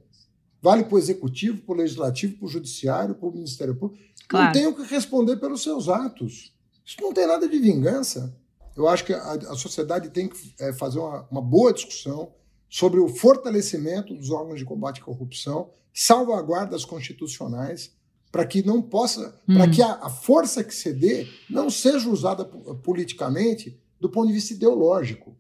[0.60, 4.46] vale para o executivo, para o legislativo, para o judiciário, para o Ministério Público, claro.
[4.46, 6.52] não tenham que responder pelos seus atos.
[6.84, 8.36] Isso não tem nada de vingança.
[8.76, 12.32] Eu acho que a, a sociedade tem que é, fazer uma, uma boa discussão
[12.68, 17.92] sobre o fortalecimento dos órgãos de combate à corrupção, salvaguardas constitucionais,
[18.30, 19.54] para que não possa, hum.
[19.54, 24.34] para que a, a, força que se dê não seja usada politicamente do ponto de
[24.34, 25.34] vista ideológico.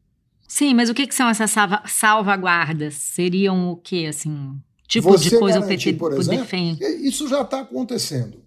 [0.48, 2.94] Sim, mas o que, que são essas salva, salvaguardas?
[2.94, 4.58] Seriam o quê, assim?
[4.88, 6.84] Tipo Você de coisa garantir, o PT por exemplo, defende?
[7.06, 8.40] Isso já está acontecendo.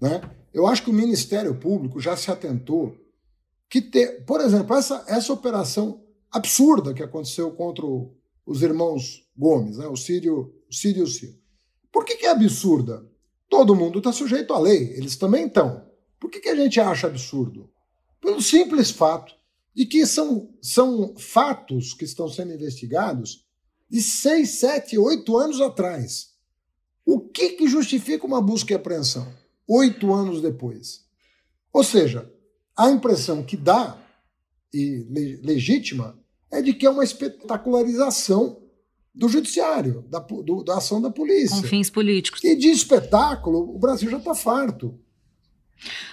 [0.00, 0.20] Né?
[0.52, 2.94] Eu acho que o Ministério Público já se atentou
[3.68, 9.78] que ter, por exemplo, essa, essa operação absurda que aconteceu contra o, os irmãos Gomes,
[9.78, 11.34] né, o Sírio, o e o Ciro.
[11.92, 13.06] Por que, que é absurda?
[13.48, 15.86] Todo mundo está sujeito à lei, eles também estão.
[16.18, 17.70] Por que, que a gente acha absurdo?
[18.20, 19.34] Pelo simples fato
[19.74, 23.44] de que são, são fatos que estão sendo investigados
[23.88, 26.34] de seis, sete, oito anos atrás.
[27.04, 29.32] O que, que justifica uma busca e apreensão
[29.68, 31.04] oito anos depois?
[31.72, 32.30] Ou seja,
[32.76, 33.96] a impressão que dá,
[34.72, 35.06] e
[35.42, 36.18] legítima,
[36.50, 38.60] é de que é uma espetacularização
[39.14, 41.56] do judiciário, da, do, da ação da polícia.
[41.56, 42.44] Com fins políticos.
[42.44, 44.98] E de espetáculo, o Brasil já está farto.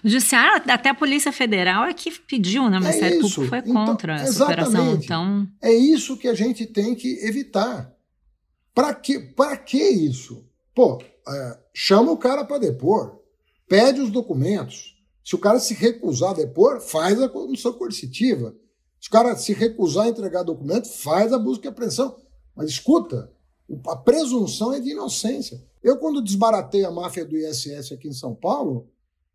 [0.04, 2.80] O judiciário, até a Polícia Federal é que pediu, né?
[2.80, 4.94] Ministério é Público foi então, contra então, essa operação.
[4.96, 5.48] Então...
[5.62, 7.94] É isso que a gente tem que evitar.
[8.74, 9.34] Para que,
[9.66, 10.46] que isso?
[10.74, 13.20] Pô, é, chama o cara para depor,
[13.68, 14.93] pede os documentos,
[15.24, 18.56] se o cara se recusar a depor, faz a comissão coercitiva.
[19.00, 22.18] Se o cara se recusar a entregar documento, faz a busca e apreensão.
[22.56, 23.32] Mas escuta,
[23.88, 25.64] a presunção é de inocência.
[25.82, 28.90] Eu, quando desbaratei a máfia do ISS aqui em São Paulo,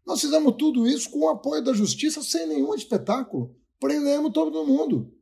[0.06, 3.54] nós fizemos tudo isso com o apoio da justiça, sem nenhum espetáculo.
[3.78, 5.12] Prendemos todo mundo.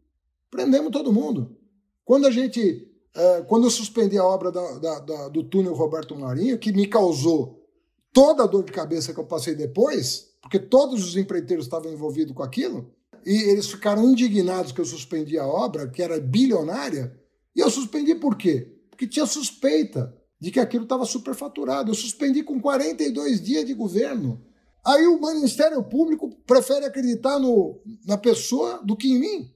[0.50, 1.56] Prendemos todo mundo.
[2.04, 2.88] Quando a gente.
[3.14, 6.86] É, quando eu suspendi a obra da, da, da, do túnel Roberto Marinho, que me
[6.86, 7.66] causou
[8.12, 12.32] toda a dor de cabeça que eu passei depois, porque todos os empreiteiros estavam envolvidos
[12.32, 12.88] com aquilo,
[13.24, 17.18] e eles ficaram indignados que eu suspendi a obra, que era bilionária,
[17.54, 18.72] e eu suspendi por quê?
[18.88, 21.90] Porque tinha suspeita de que aquilo estava superfaturado.
[21.90, 24.40] Eu suspendi com 42 dias de governo.
[24.84, 29.50] Aí o Ministério Público prefere acreditar no, na pessoa do que em mim.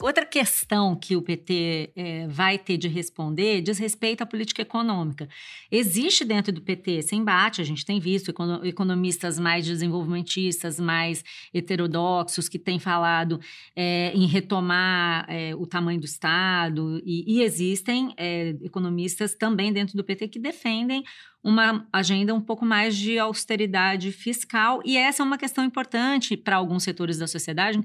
[0.00, 5.28] Outra questão que o PT é, vai ter de responder diz respeito à política econômica.
[5.72, 8.32] Existe dentro do PT esse embate, a gente tem visto
[8.62, 13.40] economistas mais desenvolvimentistas, mais heterodoxos, que têm falado
[13.74, 18.14] é, em retomar é, o tamanho do Estado, e, e existem
[18.62, 21.02] economistas também dentro do PT que defendem
[21.42, 26.56] uma agenda um pouco mais de austeridade fiscal, e essa é uma questão importante para
[26.56, 27.80] alguns setores da sociedade,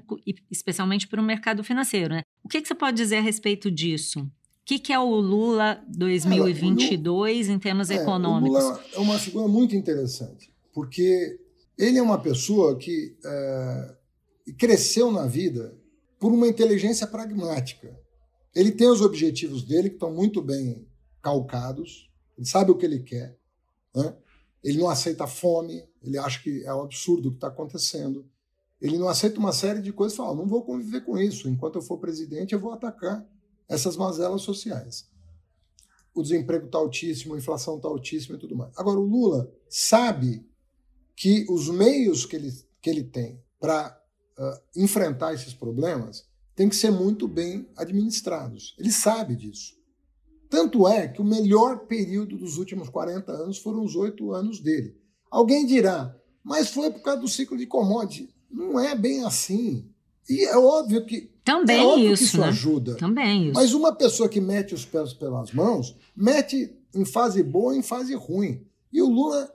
[0.50, 2.14] especialmente para o mercado financeiro.
[2.14, 2.22] Né?
[2.42, 4.20] O que, que, você pode dizer a respeito disso?
[4.20, 4.30] O
[4.66, 8.64] que, que é o Lula 2022 Lula, em termos é, econômicos?
[8.64, 11.38] O Lula é uma figura muito interessante, porque
[11.78, 13.94] ele é uma pessoa que é,
[14.58, 15.76] cresceu na vida
[16.18, 17.94] por uma inteligência pragmática.
[18.54, 20.86] Ele tem os objetivos dele que estão muito bem
[21.20, 23.36] calcados, ele sabe o que ele quer,
[23.94, 24.16] né?
[24.62, 28.26] Ele não aceita fome, ele acha que é um absurdo o que está acontecendo.
[28.80, 31.48] Ele não aceita uma série de coisas e fala: não vou conviver com isso.
[31.48, 33.26] Enquanto eu for presidente, eu vou atacar
[33.68, 35.08] essas mazelas sociais.
[36.14, 38.72] O desemprego está altíssimo, a inflação está altíssima e tudo mais.
[38.76, 40.46] Agora, o Lula sabe
[41.16, 44.00] que os meios que ele, que ele tem para
[44.38, 48.74] uh, enfrentar esses problemas têm que ser muito bem administrados.
[48.78, 49.76] Ele sabe disso.
[50.48, 54.96] Tanto é que o melhor período dos últimos 40 anos foram os oito anos dele.
[55.30, 58.32] Alguém dirá, mas foi por causa do ciclo de commodity.
[58.50, 59.88] Não é bem assim.
[60.28, 61.32] E é óbvio que.
[61.44, 62.48] Também é óbvio isso, que isso né?
[62.48, 62.96] ajuda.
[62.96, 63.54] Também isso.
[63.54, 67.82] Mas uma pessoa que mete os pés pelas mãos, mete em fase boa e em
[67.82, 68.64] fase ruim.
[68.92, 69.52] E o Lula,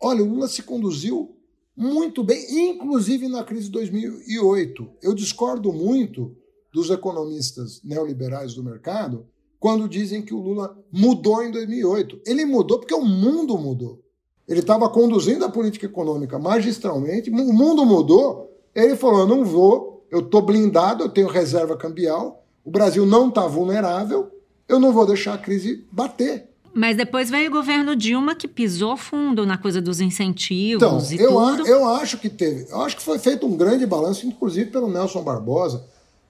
[0.00, 1.36] olha, o Lula se conduziu
[1.76, 4.88] muito bem, inclusive na crise de 2008.
[5.02, 6.36] Eu discordo muito
[6.72, 9.26] dos economistas neoliberais do mercado
[9.62, 12.22] quando dizem que o Lula mudou em 2008.
[12.26, 14.02] Ele mudou porque o mundo mudou.
[14.48, 18.50] Ele estava conduzindo a política econômica magistralmente, o mundo mudou.
[18.74, 23.28] Ele falou: eu não vou, eu estou blindado, eu tenho reserva cambial, o Brasil não
[23.28, 24.32] está vulnerável,
[24.68, 26.48] eu não vou deixar a crise bater.
[26.74, 31.22] Mas depois veio o governo Dilma que pisou fundo na coisa dos incentivos então, e
[31.22, 31.64] eu tudo.
[31.64, 32.66] A, eu acho que teve.
[32.68, 35.84] Eu acho que foi feito um grande balanço, inclusive pelo Nelson Barbosa,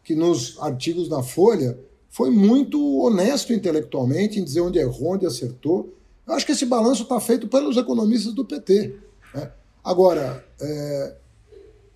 [0.05, 1.79] que nos artigos da Folha
[2.13, 5.97] foi muito honesto intelectualmente em dizer onde errou, onde acertou.
[6.27, 8.95] Eu acho que esse balanço está feito pelos economistas do PT.
[9.35, 9.51] Né?
[9.83, 11.17] Agora, é,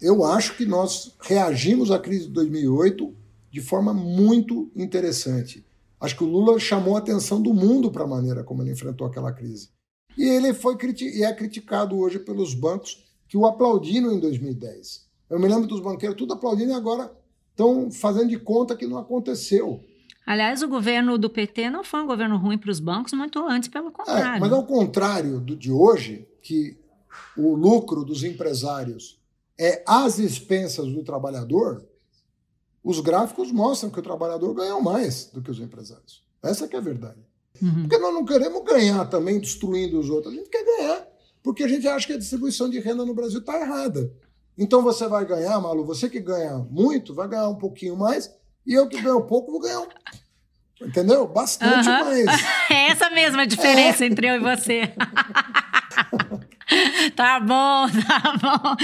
[0.00, 3.14] eu acho que nós reagimos à crise de 2008
[3.50, 5.62] de forma muito interessante.
[6.00, 9.06] Acho que o Lula chamou a atenção do mundo para a maneira como ele enfrentou
[9.06, 9.68] aquela crise.
[10.16, 15.04] E ele foi e é criticado hoje pelos bancos que o aplaudiram em 2010.
[15.28, 17.12] Eu me lembro dos banqueiros tudo aplaudindo e agora
[17.50, 19.84] estão fazendo de conta que não aconteceu.
[20.26, 23.68] Aliás, o governo do PT não foi um governo ruim para os bancos, muito antes,
[23.68, 24.38] pelo contrário.
[24.38, 26.76] É, mas ao contrário do de hoje, que
[27.36, 29.20] o lucro dos empresários
[29.56, 31.86] é às expensas do trabalhador,
[32.82, 36.24] os gráficos mostram que o trabalhador ganhou mais do que os empresários.
[36.42, 37.20] Essa que é a verdade.
[37.62, 37.82] Uhum.
[37.82, 40.34] Porque nós não queremos ganhar também destruindo os outros.
[40.34, 41.06] A gente quer ganhar,
[41.40, 44.12] porque a gente acha que a distribuição de renda no Brasil está errada.
[44.58, 48.34] Então você vai ganhar, Malu, você que ganha muito, vai ganhar um pouquinho mais
[48.66, 49.86] e eu que ganho pouco vou ganhar
[50.80, 51.26] Entendeu?
[51.26, 52.04] Bastante uhum.
[52.04, 52.26] mais.
[52.70, 54.08] É essa mesma diferença é.
[54.08, 54.92] entre eu e você.
[57.16, 58.76] tá bom, tá bom.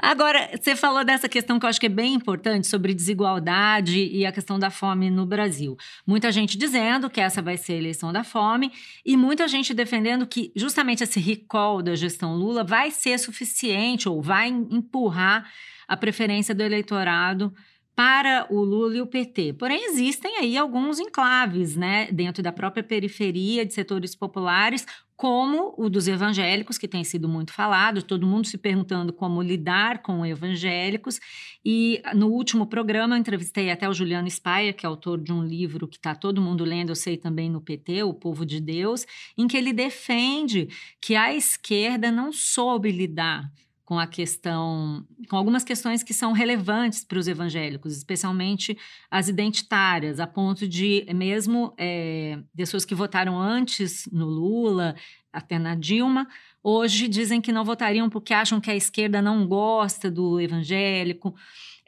[0.00, 4.26] Agora, você falou dessa questão que eu acho que é bem importante sobre desigualdade e
[4.26, 5.76] a questão da fome no Brasil.
[6.04, 8.72] Muita gente dizendo que essa vai ser a eleição da fome
[9.04, 14.20] e muita gente defendendo que justamente esse recall da gestão Lula vai ser suficiente ou
[14.20, 15.48] vai empurrar
[15.86, 17.54] a preferência do eleitorado
[17.94, 19.54] para o Lula e o PT.
[19.54, 25.88] Porém, existem aí alguns enclaves, né, dentro da própria periferia de setores populares, como o
[25.88, 31.20] dos evangélicos, que tem sido muito falado, todo mundo se perguntando como lidar com evangélicos.
[31.64, 35.44] E no último programa eu entrevistei até o Juliano Spaia, que é autor de um
[35.44, 39.06] livro que está todo mundo lendo, eu sei também no PT, O Povo de Deus,
[39.38, 40.68] em que ele defende
[41.00, 43.48] que a esquerda não soube lidar
[43.84, 48.76] com a questão, com algumas questões que são relevantes para os evangélicos, especialmente
[49.10, 54.94] as identitárias, a ponto de mesmo é, pessoas que votaram antes no Lula,
[55.32, 56.28] até na Dilma,
[56.62, 61.34] hoje dizem que não votariam porque acham que a esquerda não gosta do evangélico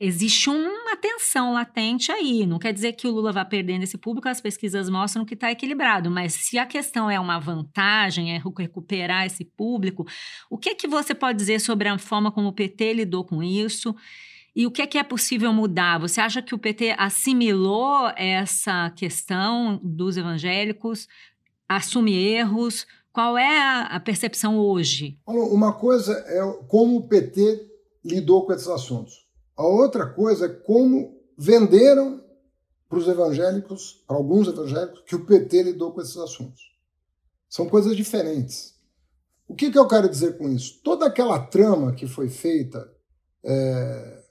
[0.01, 2.47] existe uma tensão latente aí.
[2.47, 5.51] Não quer dizer que o Lula vá perdendo esse público, as pesquisas mostram que está
[5.51, 10.07] equilibrado, mas se a questão é uma vantagem, é recuperar esse público,
[10.51, 13.43] o que, é que você pode dizer sobre a forma como o PT lidou com
[13.43, 13.95] isso?
[14.57, 15.99] E o que é que é possível mudar?
[15.99, 21.09] Você acha que o PT assimilou essa questão dos evangélicos,
[21.69, 22.87] assume erros?
[23.13, 25.19] Qual é a percepção hoje?
[25.27, 27.69] Uma coisa é como o PT
[28.05, 29.24] lidou com esses assuntos.
[29.57, 32.23] A outra coisa é como venderam
[32.89, 36.63] para os evangélicos, para alguns evangélicos, que o PT lidou com esses assuntos.
[37.49, 38.75] São coisas diferentes.
[39.47, 40.81] O que, que eu quero dizer com isso?
[40.83, 42.91] Toda aquela trama que foi feita
[43.45, 44.23] é,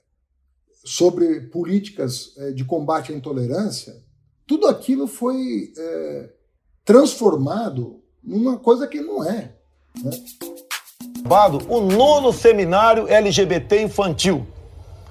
[0.84, 4.02] sobre políticas é, de combate à intolerância,
[4.46, 6.30] tudo aquilo foi é,
[6.84, 9.56] transformado numa coisa que não é.
[10.02, 10.10] Né?
[11.68, 14.46] O nono seminário LGBT infantil.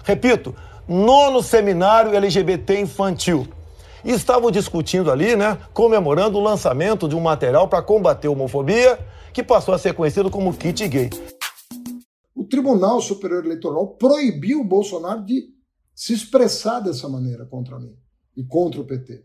[0.03, 0.55] Repito,
[0.87, 3.47] nono seminário LGBT infantil.
[4.03, 8.99] E estavam discutindo ali, né, comemorando o lançamento de um material para combater a homofobia,
[9.31, 11.09] que passou a ser conhecido como kit gay.
[12.35, 15.53] O Tribunal Superior Eleitoral proibiu o Bolsonaro de
[15.95, 17.95] se expressar dessa maneira contra mim
[18.35, 19.23] e contra o PT.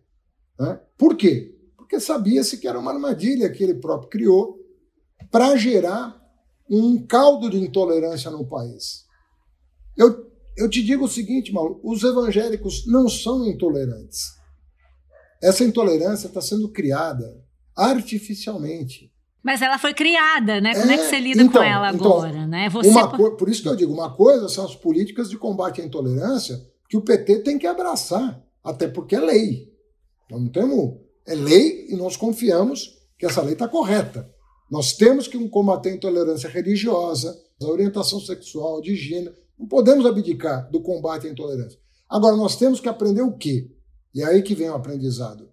[0.58, 0.80] Né?
[0.96, 1.56] Por quê?
[1.76, 4.58] Porque sabia-se que era uma armadilha que ele próprio criou
[5.30, 6.16] para gerar
[6.70, 9.06] um caldo de intolerância no país.
[9.96, 10.27] Eu,
[10.58, 14.36] eu te digo o seguinte, Mauro: os evangélicos não são intolerantes.
[15.42, 17.40] Essa intolerância está sendo criada
[17.76, 19.12] artificialmente.
[19.42, 20.74] Mas ela foi criada, né?
[20.74, 22.68] Como é, é que você lida então, com ela então, agora, né?
[22.68, 22.88] Você...
[22.88, 26.60] Uma, por isso que eu digo, uma coisa são as políticas de combate à intolerância
[26.88, 29.72] que o PT tem que abraçar, até porque é lei.
[30.30, 30.96] Nós não temos.
[31.26, 34.28] É lei e nós confiamos que essa lei está correta.
[34.70, 39.30] Nós temos que combater a intolerância religiosa, a orientação sexual, de higiene.
[39.58, 41.78] Não podemos abdicar do combate à intolerância.
[42.08, 43.70] Agora, nós temos que aprender o quê?
[44.14, 45.50] E é aí que vem o aprendizado.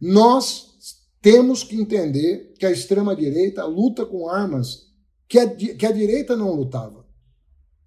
[0.00, 0.74] Nós
[1.22, 4.92] temos que entender que a extrema-direita luta com armas
[5.26, 7.06] que a, que a direita não lutava.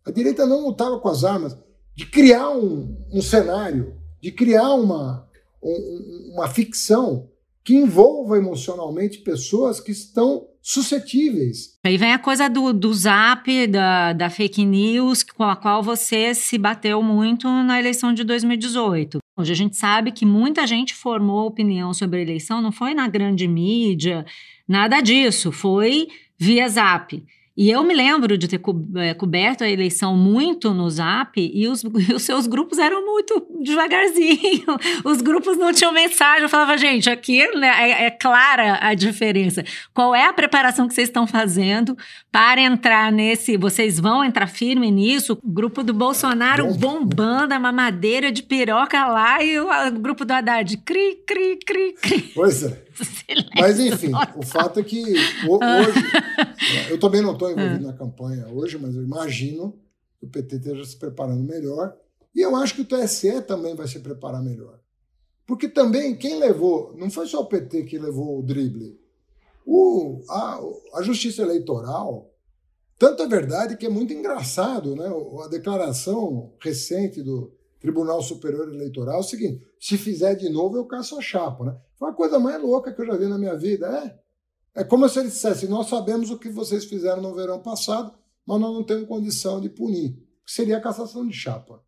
[0.04, 1.56] A direita não lutava com as armas
[1.96, 5.30] de criar um, um cenário, de criar uma,
[5.62, 7.30] um, uma ficção
[7.64, 11.80] que envolva emocionalmente pessoas que estão suscetíveis.
[11.82, 16.36] Aí vem a coisa do, do zap, da, da fake news, com a qual você
[16.36, 19.20] se bateu muito na eleição de 2018.
[19.38, 23.08] Hoje a gente sabe que muita gente formou opinião sobre a eleição, não foi na
[23.08, 24.26] grande mídia,
[24.68, 27.24] nada disso, foi via zap.
[27.58, 28.62] E eu me lembro de ter
[28.98, 33.48] eh, coberto a eleição muito no Zap e os, e os seus grupos eram muito
[33.60, 34.38] devagarzinho.
[35.04, 36.44] Os grupos não tinham mensagem.
[36.44, 39.64] Eu falava, gente, aqui né, é, é, clara a diferença.
[39.94, 41.98] Qual é a preparação que vocês estão fazendo
[42.32, 43.58] para entrar nesse?
[43.58, 45.38] Vocês vão entrar firme nisso?
[45.44, 50.32] O grupo do Bolsonaro bombando a mamadeira de piroca lá e o, o grupo do
[50.32, 52.32] Haddad cri, cri, cri, cri.
[52.36, 52.87] Pois é.
[53.56, 55.04] Mas enfim, o fato é que
[55.48, 56.00] hoje,
[56.90, 57.92] eu também não estou envolvido ah.
[57.92, 59.80] na campanha hoje, mas eu imagino
[60.20, 61.96] que o PT esteja se preparando melhor.
[62.36, 64.80] E eu acho que o TSE também vai se preparar melhor.
[65.46, 69.00] Porque também quem levou, não foi só o PT que levou o drible.
[69.66, 70.60] O, a,
[70.96, 72.32] a justiça eleitoral,
[73.00, 75.10] tanto é verdade que é muito engraçado, né?
[75.44, 80.86] A declaração recente do Tribunal Superior Eleitoral é o seguinte: se fizer de novo, eu
[80.86, 81.78] caço a chapa, né?
[81.98, 83.88] Foi a coisa mais louca que eu já vi na minha vida.
[84.76, 88.14] É, é como se ele dissesse: Nós sabemos o que vocês fizeram no verão passado,
[88.46, 90.18] mas nós não temos condição de punir.
[90.46, 91.82] Seria a cassação de chapa.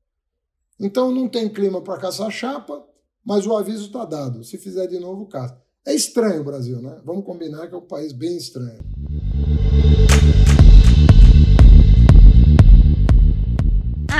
[0.79, 2.85] Então não tem clima para caçar chapa,
[3.23, 4.43] mas o aviso está dado.
[4.43, 5.61] Se fizer de novo, caça.
[5.85, 7.01] É estranho o Brasil, né?
[7.05, 8.79] Vamos combinar que é um país bem estranho.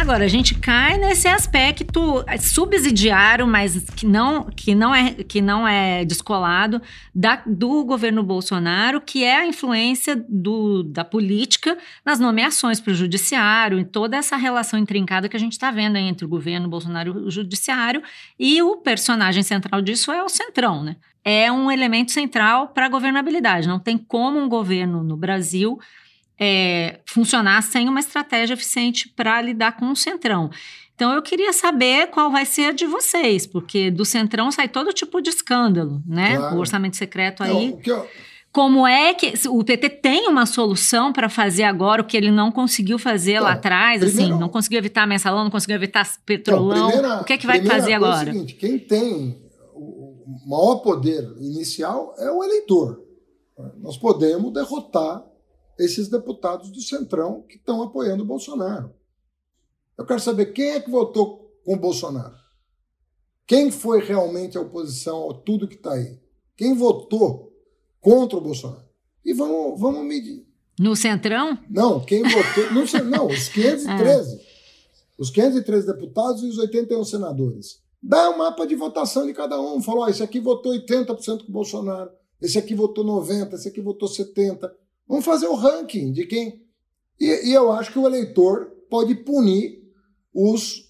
[0.10, 5.68] Agora, a gente cai nesse aspecto subsidiário, mas que não, que não, é, que não
[5.68, 6.82] é descolado
[7.14, 12.96] da, do governo Bolsonaro, que é a influência do, da política nas nomeações para o
[12.96, 17.12] judiciário, em toda essa relação intrincada que a gente está vendo entre o governo Bolsonaro
[17.12, 18.02] e o judiciário.
[18.40, 20.96] E o personagem central disso é o Centrão, né?
[21.24, 23.68] É um elemento central para a governabilidade.
[23.68, 25.78] Não tem como um governo no Brasil
[26.40, 30.50] é, funcionar sem uma estratégia eficiente para lidar com o centrão.
[30.96, 34.94] Então eu queria saber qual vai ser a de vocês, porque do centrão sai todo
[34.94, 36.36] tipo de escândalo, né?
[36.36, 36.56] Claro.
[36.56, 37.78] O orçamento secreto aí.
[37.86, 38.08] eu...
[38.52, 42.52] Como é que o PT tem uma solução para fazer agora o que ele não
[42.52, 44.02] conseguiu fazer então, lá atrás?
[44.02, 46.90] Assim, primeiro, assim, não conseguiu evitar mensalão, não conseguiu evitar petrolão.
[46.90, 48.30] Então, primeira, o que é que vai fazer agora?
[48.30, 49.38] É o seguinte: quem tem
[49.76, 53.00] o maior poder inicial é o eleitor.
[53.78, 55.24] Nós podemos derrotar
[55.80, 58.94] esses deputados do Centrão que estão apoiando o Bolsonaro.
[59.98, 62.36] Eu quero saber quem é que votou com o Bolsonaro.
[63.48, 66.20] Quem foi realmente a oposição a tudo que está aí?
[66.56, 67.52] Quem votou
[68.00, 68.88] contra o Bolsonaro?
[69.26, 70.46] E vamos, vamos medir.
[70.80, 71.58] No Centrão?
[71.70, 72.72] Não, quem votou.
[72.72, 74.36] No, não, os 513.
[74.36, 74.50] Ah.
[75.20, 77.82] Os 513 deputados e os 81 senadores.
[78.02, 79.82] Dá um mapa de votação de cada um.
[79.82, 82.10] Falou: oh, esse aqui votou 80% com o Bolsonaro,
[82.42, 84.72] esse aqui votou 90%, esse aqui votou 70%.
[85.10, 86.62] Vamos fazer o ranking de quem.
[87.20, 89.80] E, e eu acho que o eleitor pode punir
[90.32, 90.88] os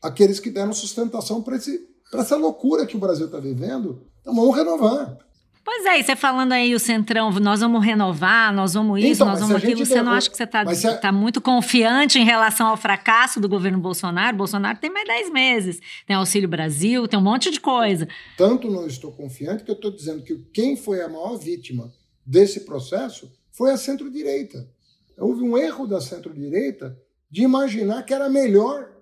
[0.00, 4.06] aqueles que deram sustentação para essa loucura que o Brasil está vivendo.
[4.20, 5.18] Então vamos renovar.
[5.64, 9.26] Pois é, e você falando aí o Centrão, nós vamos renovar, nós vamos isso, então,
[9.26, 9.84] nós vamos aquilo.
[9.84, 10.96] Você não acha que você está a...
[10.98, 14.36] tá muito confiante em relação ao fracasso do governo Bolsonaro?
[14.36, 18.06] Bolsonaro tem mais 10 meses, tem Auxílio Brasil, tem um monte de coisa.
[18.36, 21.92] Tanto não estou confiante que eu estou dizendo que quem foi a maior vítima
[22.24, 24.70] desse processo foi a centro-direita.
[25.16, 27.00] Houve um erro da centro-direita
[27.30, 28.94] de imaginar que era melhor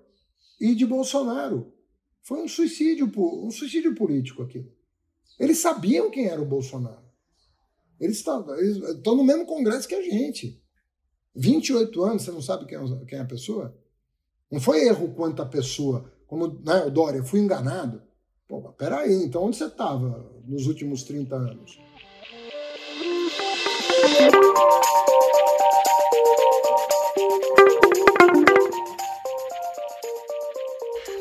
[0.59, 1.73] ir de Bolsonaro.
[2.23, 4.71] Foi um suicídio, um suicídio político aquilo.
[5.37, 7.03] Eles sabiam quem era o Bolsonaro.
[7.99, 8.45] Eles estão,
[9.15, 10.63] no mesmo congresso que a gente.
[11.35, 13.77] 28 anos, você não sabe quem é, quem é a pessoa?
[14.49, 16.13] Não foi erro quanto a pessoa.
[16.27, 18.01] Como né, o Dória, fui enganado.
[18.47, 21.77] Pô, peraí, então onde você estava nos últimos 30 anos?
[24.17, 24.94] Thank you.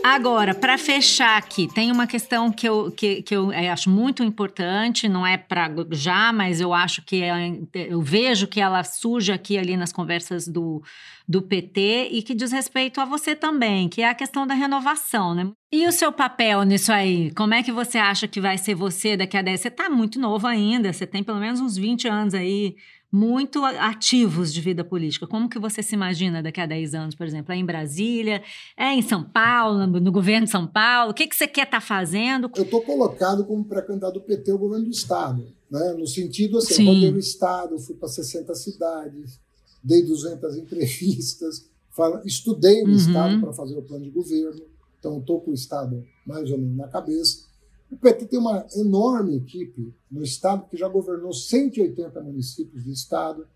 [0.07, 4.23] Agora, para fechar aqui, tem uma questão que eu, que, que eu é, acho muito
[4.23, 9.33] importante, não é para já, mas eu acho que é, eu vejo que ela surge
[9.33, 10.83] aqui ali nas conversas do,
[11.27, 15.35] do PT e que diz respeito a você também, que é a questão da renovação,
[15.35, 15.51] né?
[15.73, 17.31] E o seu papel nisso aí?
[17.31, 19.59] Como é que você acha que vai ser você daqui a 10?
[19.59, 22.77] Você está muito novo ainda, você tem pelo menos uns 20 anos aí
[23.15, 25.25] muito ativos de vida política.
[25.25, 27.55] Como que você se imagina daqui a 10 anos, por exemplo?
[27.55, 28.43] É em Brasília?
[28.77, 29.87] É em São Paulo?
[29.87, 31.13] No governo de São Paulo?
[31.13, 32.51] O que, que você quer estar tá fazendo?
[32.57, 35.47] Eu estou colocado como pré-candidato do PT ao governo do Estado.
[35.71, 35.93] Né?
[35.93, 36.87] No sentido assim, Sim.
[36.87, 39.39] rodei o Estado, fui para 60 cidades,
[39.81, 41.71] dei 200 entrevistas,
[42.27, 42.97] estudei o uhum.
[42.97, 44.63] Estado para fazer o plano de governo.
[44.99, 47.45] Então, estou com o Estado mais ou menos na cabeça.
[47.91, 53.47] O PT tem uma enorme equipe no Estado, que já governou 180 municípios do Estado,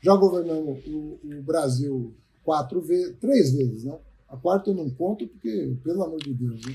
[0.00, 3.98] já governamos o, o Brasil quatro vezes, três vezes, né?
[4.28, 6.74] A quarta eu não conto, porque, pelo amor de Deus, né?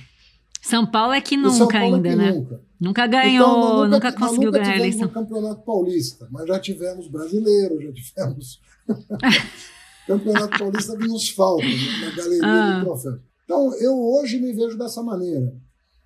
[0.62, 2.32] São Paulo é que nunca é ainda, é que né?
[2.32, 2.62] Nunca.
[2.80, 5.02] Nunca ganhou, então, nunca, nunca conseguiu nunca ganhar a eleição.
[5.04, 8.62] no Campeonato Paulista, mas já tivemos brasileiro, já tivemos.
[10.08, 12.06] Campeonato Paulista vinha os faltos né?
[12.06, 12.80] na galeria ah.
[12.80, 13.20] do troféu.
[13.46, 15.54] Então, eu hoje me vejo dessa maneira.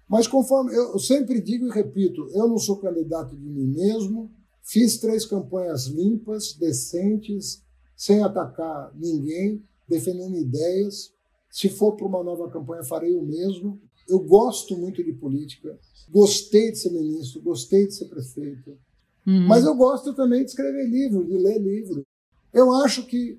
[0.08, 4.32] Mas conforme eu sempre digo e repito, eu não sou candidato de mim mesmo,
[4.64, 7.62] fiz três campanhas limpas, decentes,
[7.95, 11.12] sem atacar ninguém, defendendo ideias.
[11.49, 13.82] Se for para uma nova campanha, farei o mesmo.
[14.08, 15.78] Eu gosto muito de política,
[16.10, 18.78] gostei de ser ministro, gostei de ser prefeito,
[19.26, 19.47] uhum.
[19.47, 22.05] mas eu gosto também de escrever livro, de ler livro.
[22.53, 23.38] Eu acho que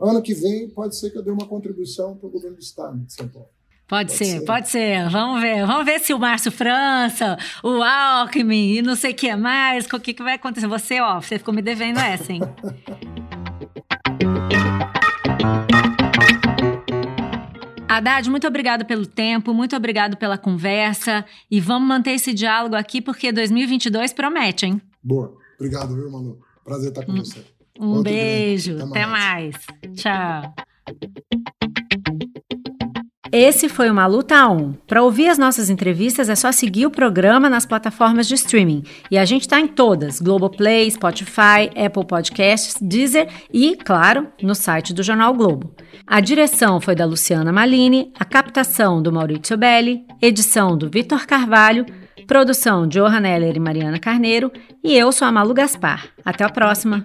[0.00, 2.98] ano que vem pode ser que eu dê uma contribuição para o governo do Estado
[2.98, 3.50] de São Paulo.
[3.88, 5.08] Pode, pode ser, ser, pode ser.
[5.08, 5.64] Vamos ver.
[5.66, 9.98] Vamos ver se o Márcio França, o Alckmin e não sei o que mais, o
[9.98, 10.66] que, que vai acontecer.
[10.66, 12.42] Você, ó, você ficou me devendo essa, hein?
[17.88, 23.00] Haddad, muito obrigado pelo tempo, muito obrigado pela conversa e vamos manter esse diálogo aqui
[23.00, 24.80] porque 2022 promete, hein?
[25.02, 25.34] Boa.
[25.58, 26.38] Obrigado, viu, Manu?
[26.64, 27.44] Prazer estar com um, você.
[27.80, 28.76] Um Outro beijo.
[28.76, 29.56] Até, Até mais.
[29.82, 29.96] mais.
[29.96, 30.54] Tchau.
[33.30, 34.72] Esse foi uma Luta 1.
[34.86, 38.82] Para ouvir as nossas entrevistas é só seguir o programa nas plataformas de streaming.
[39.10, 44.94] E a gente está em todas: Globoplay, Spotify, Apple Podcasts, Deezer e, claro, no site
[44.94, 45.74] do Jornal Globo.
[46.06, 51.84] A direção foi da Luciana Malini, a captação do Maurício Belli, edição do Vitor Carvalho,
[52.26, 54.50] produção de Johan Heller e Mariana Carneiro
[54.82, 56.08] e eu sou a Malu Gaspar.
[56.24, 57.04] Até a próxima!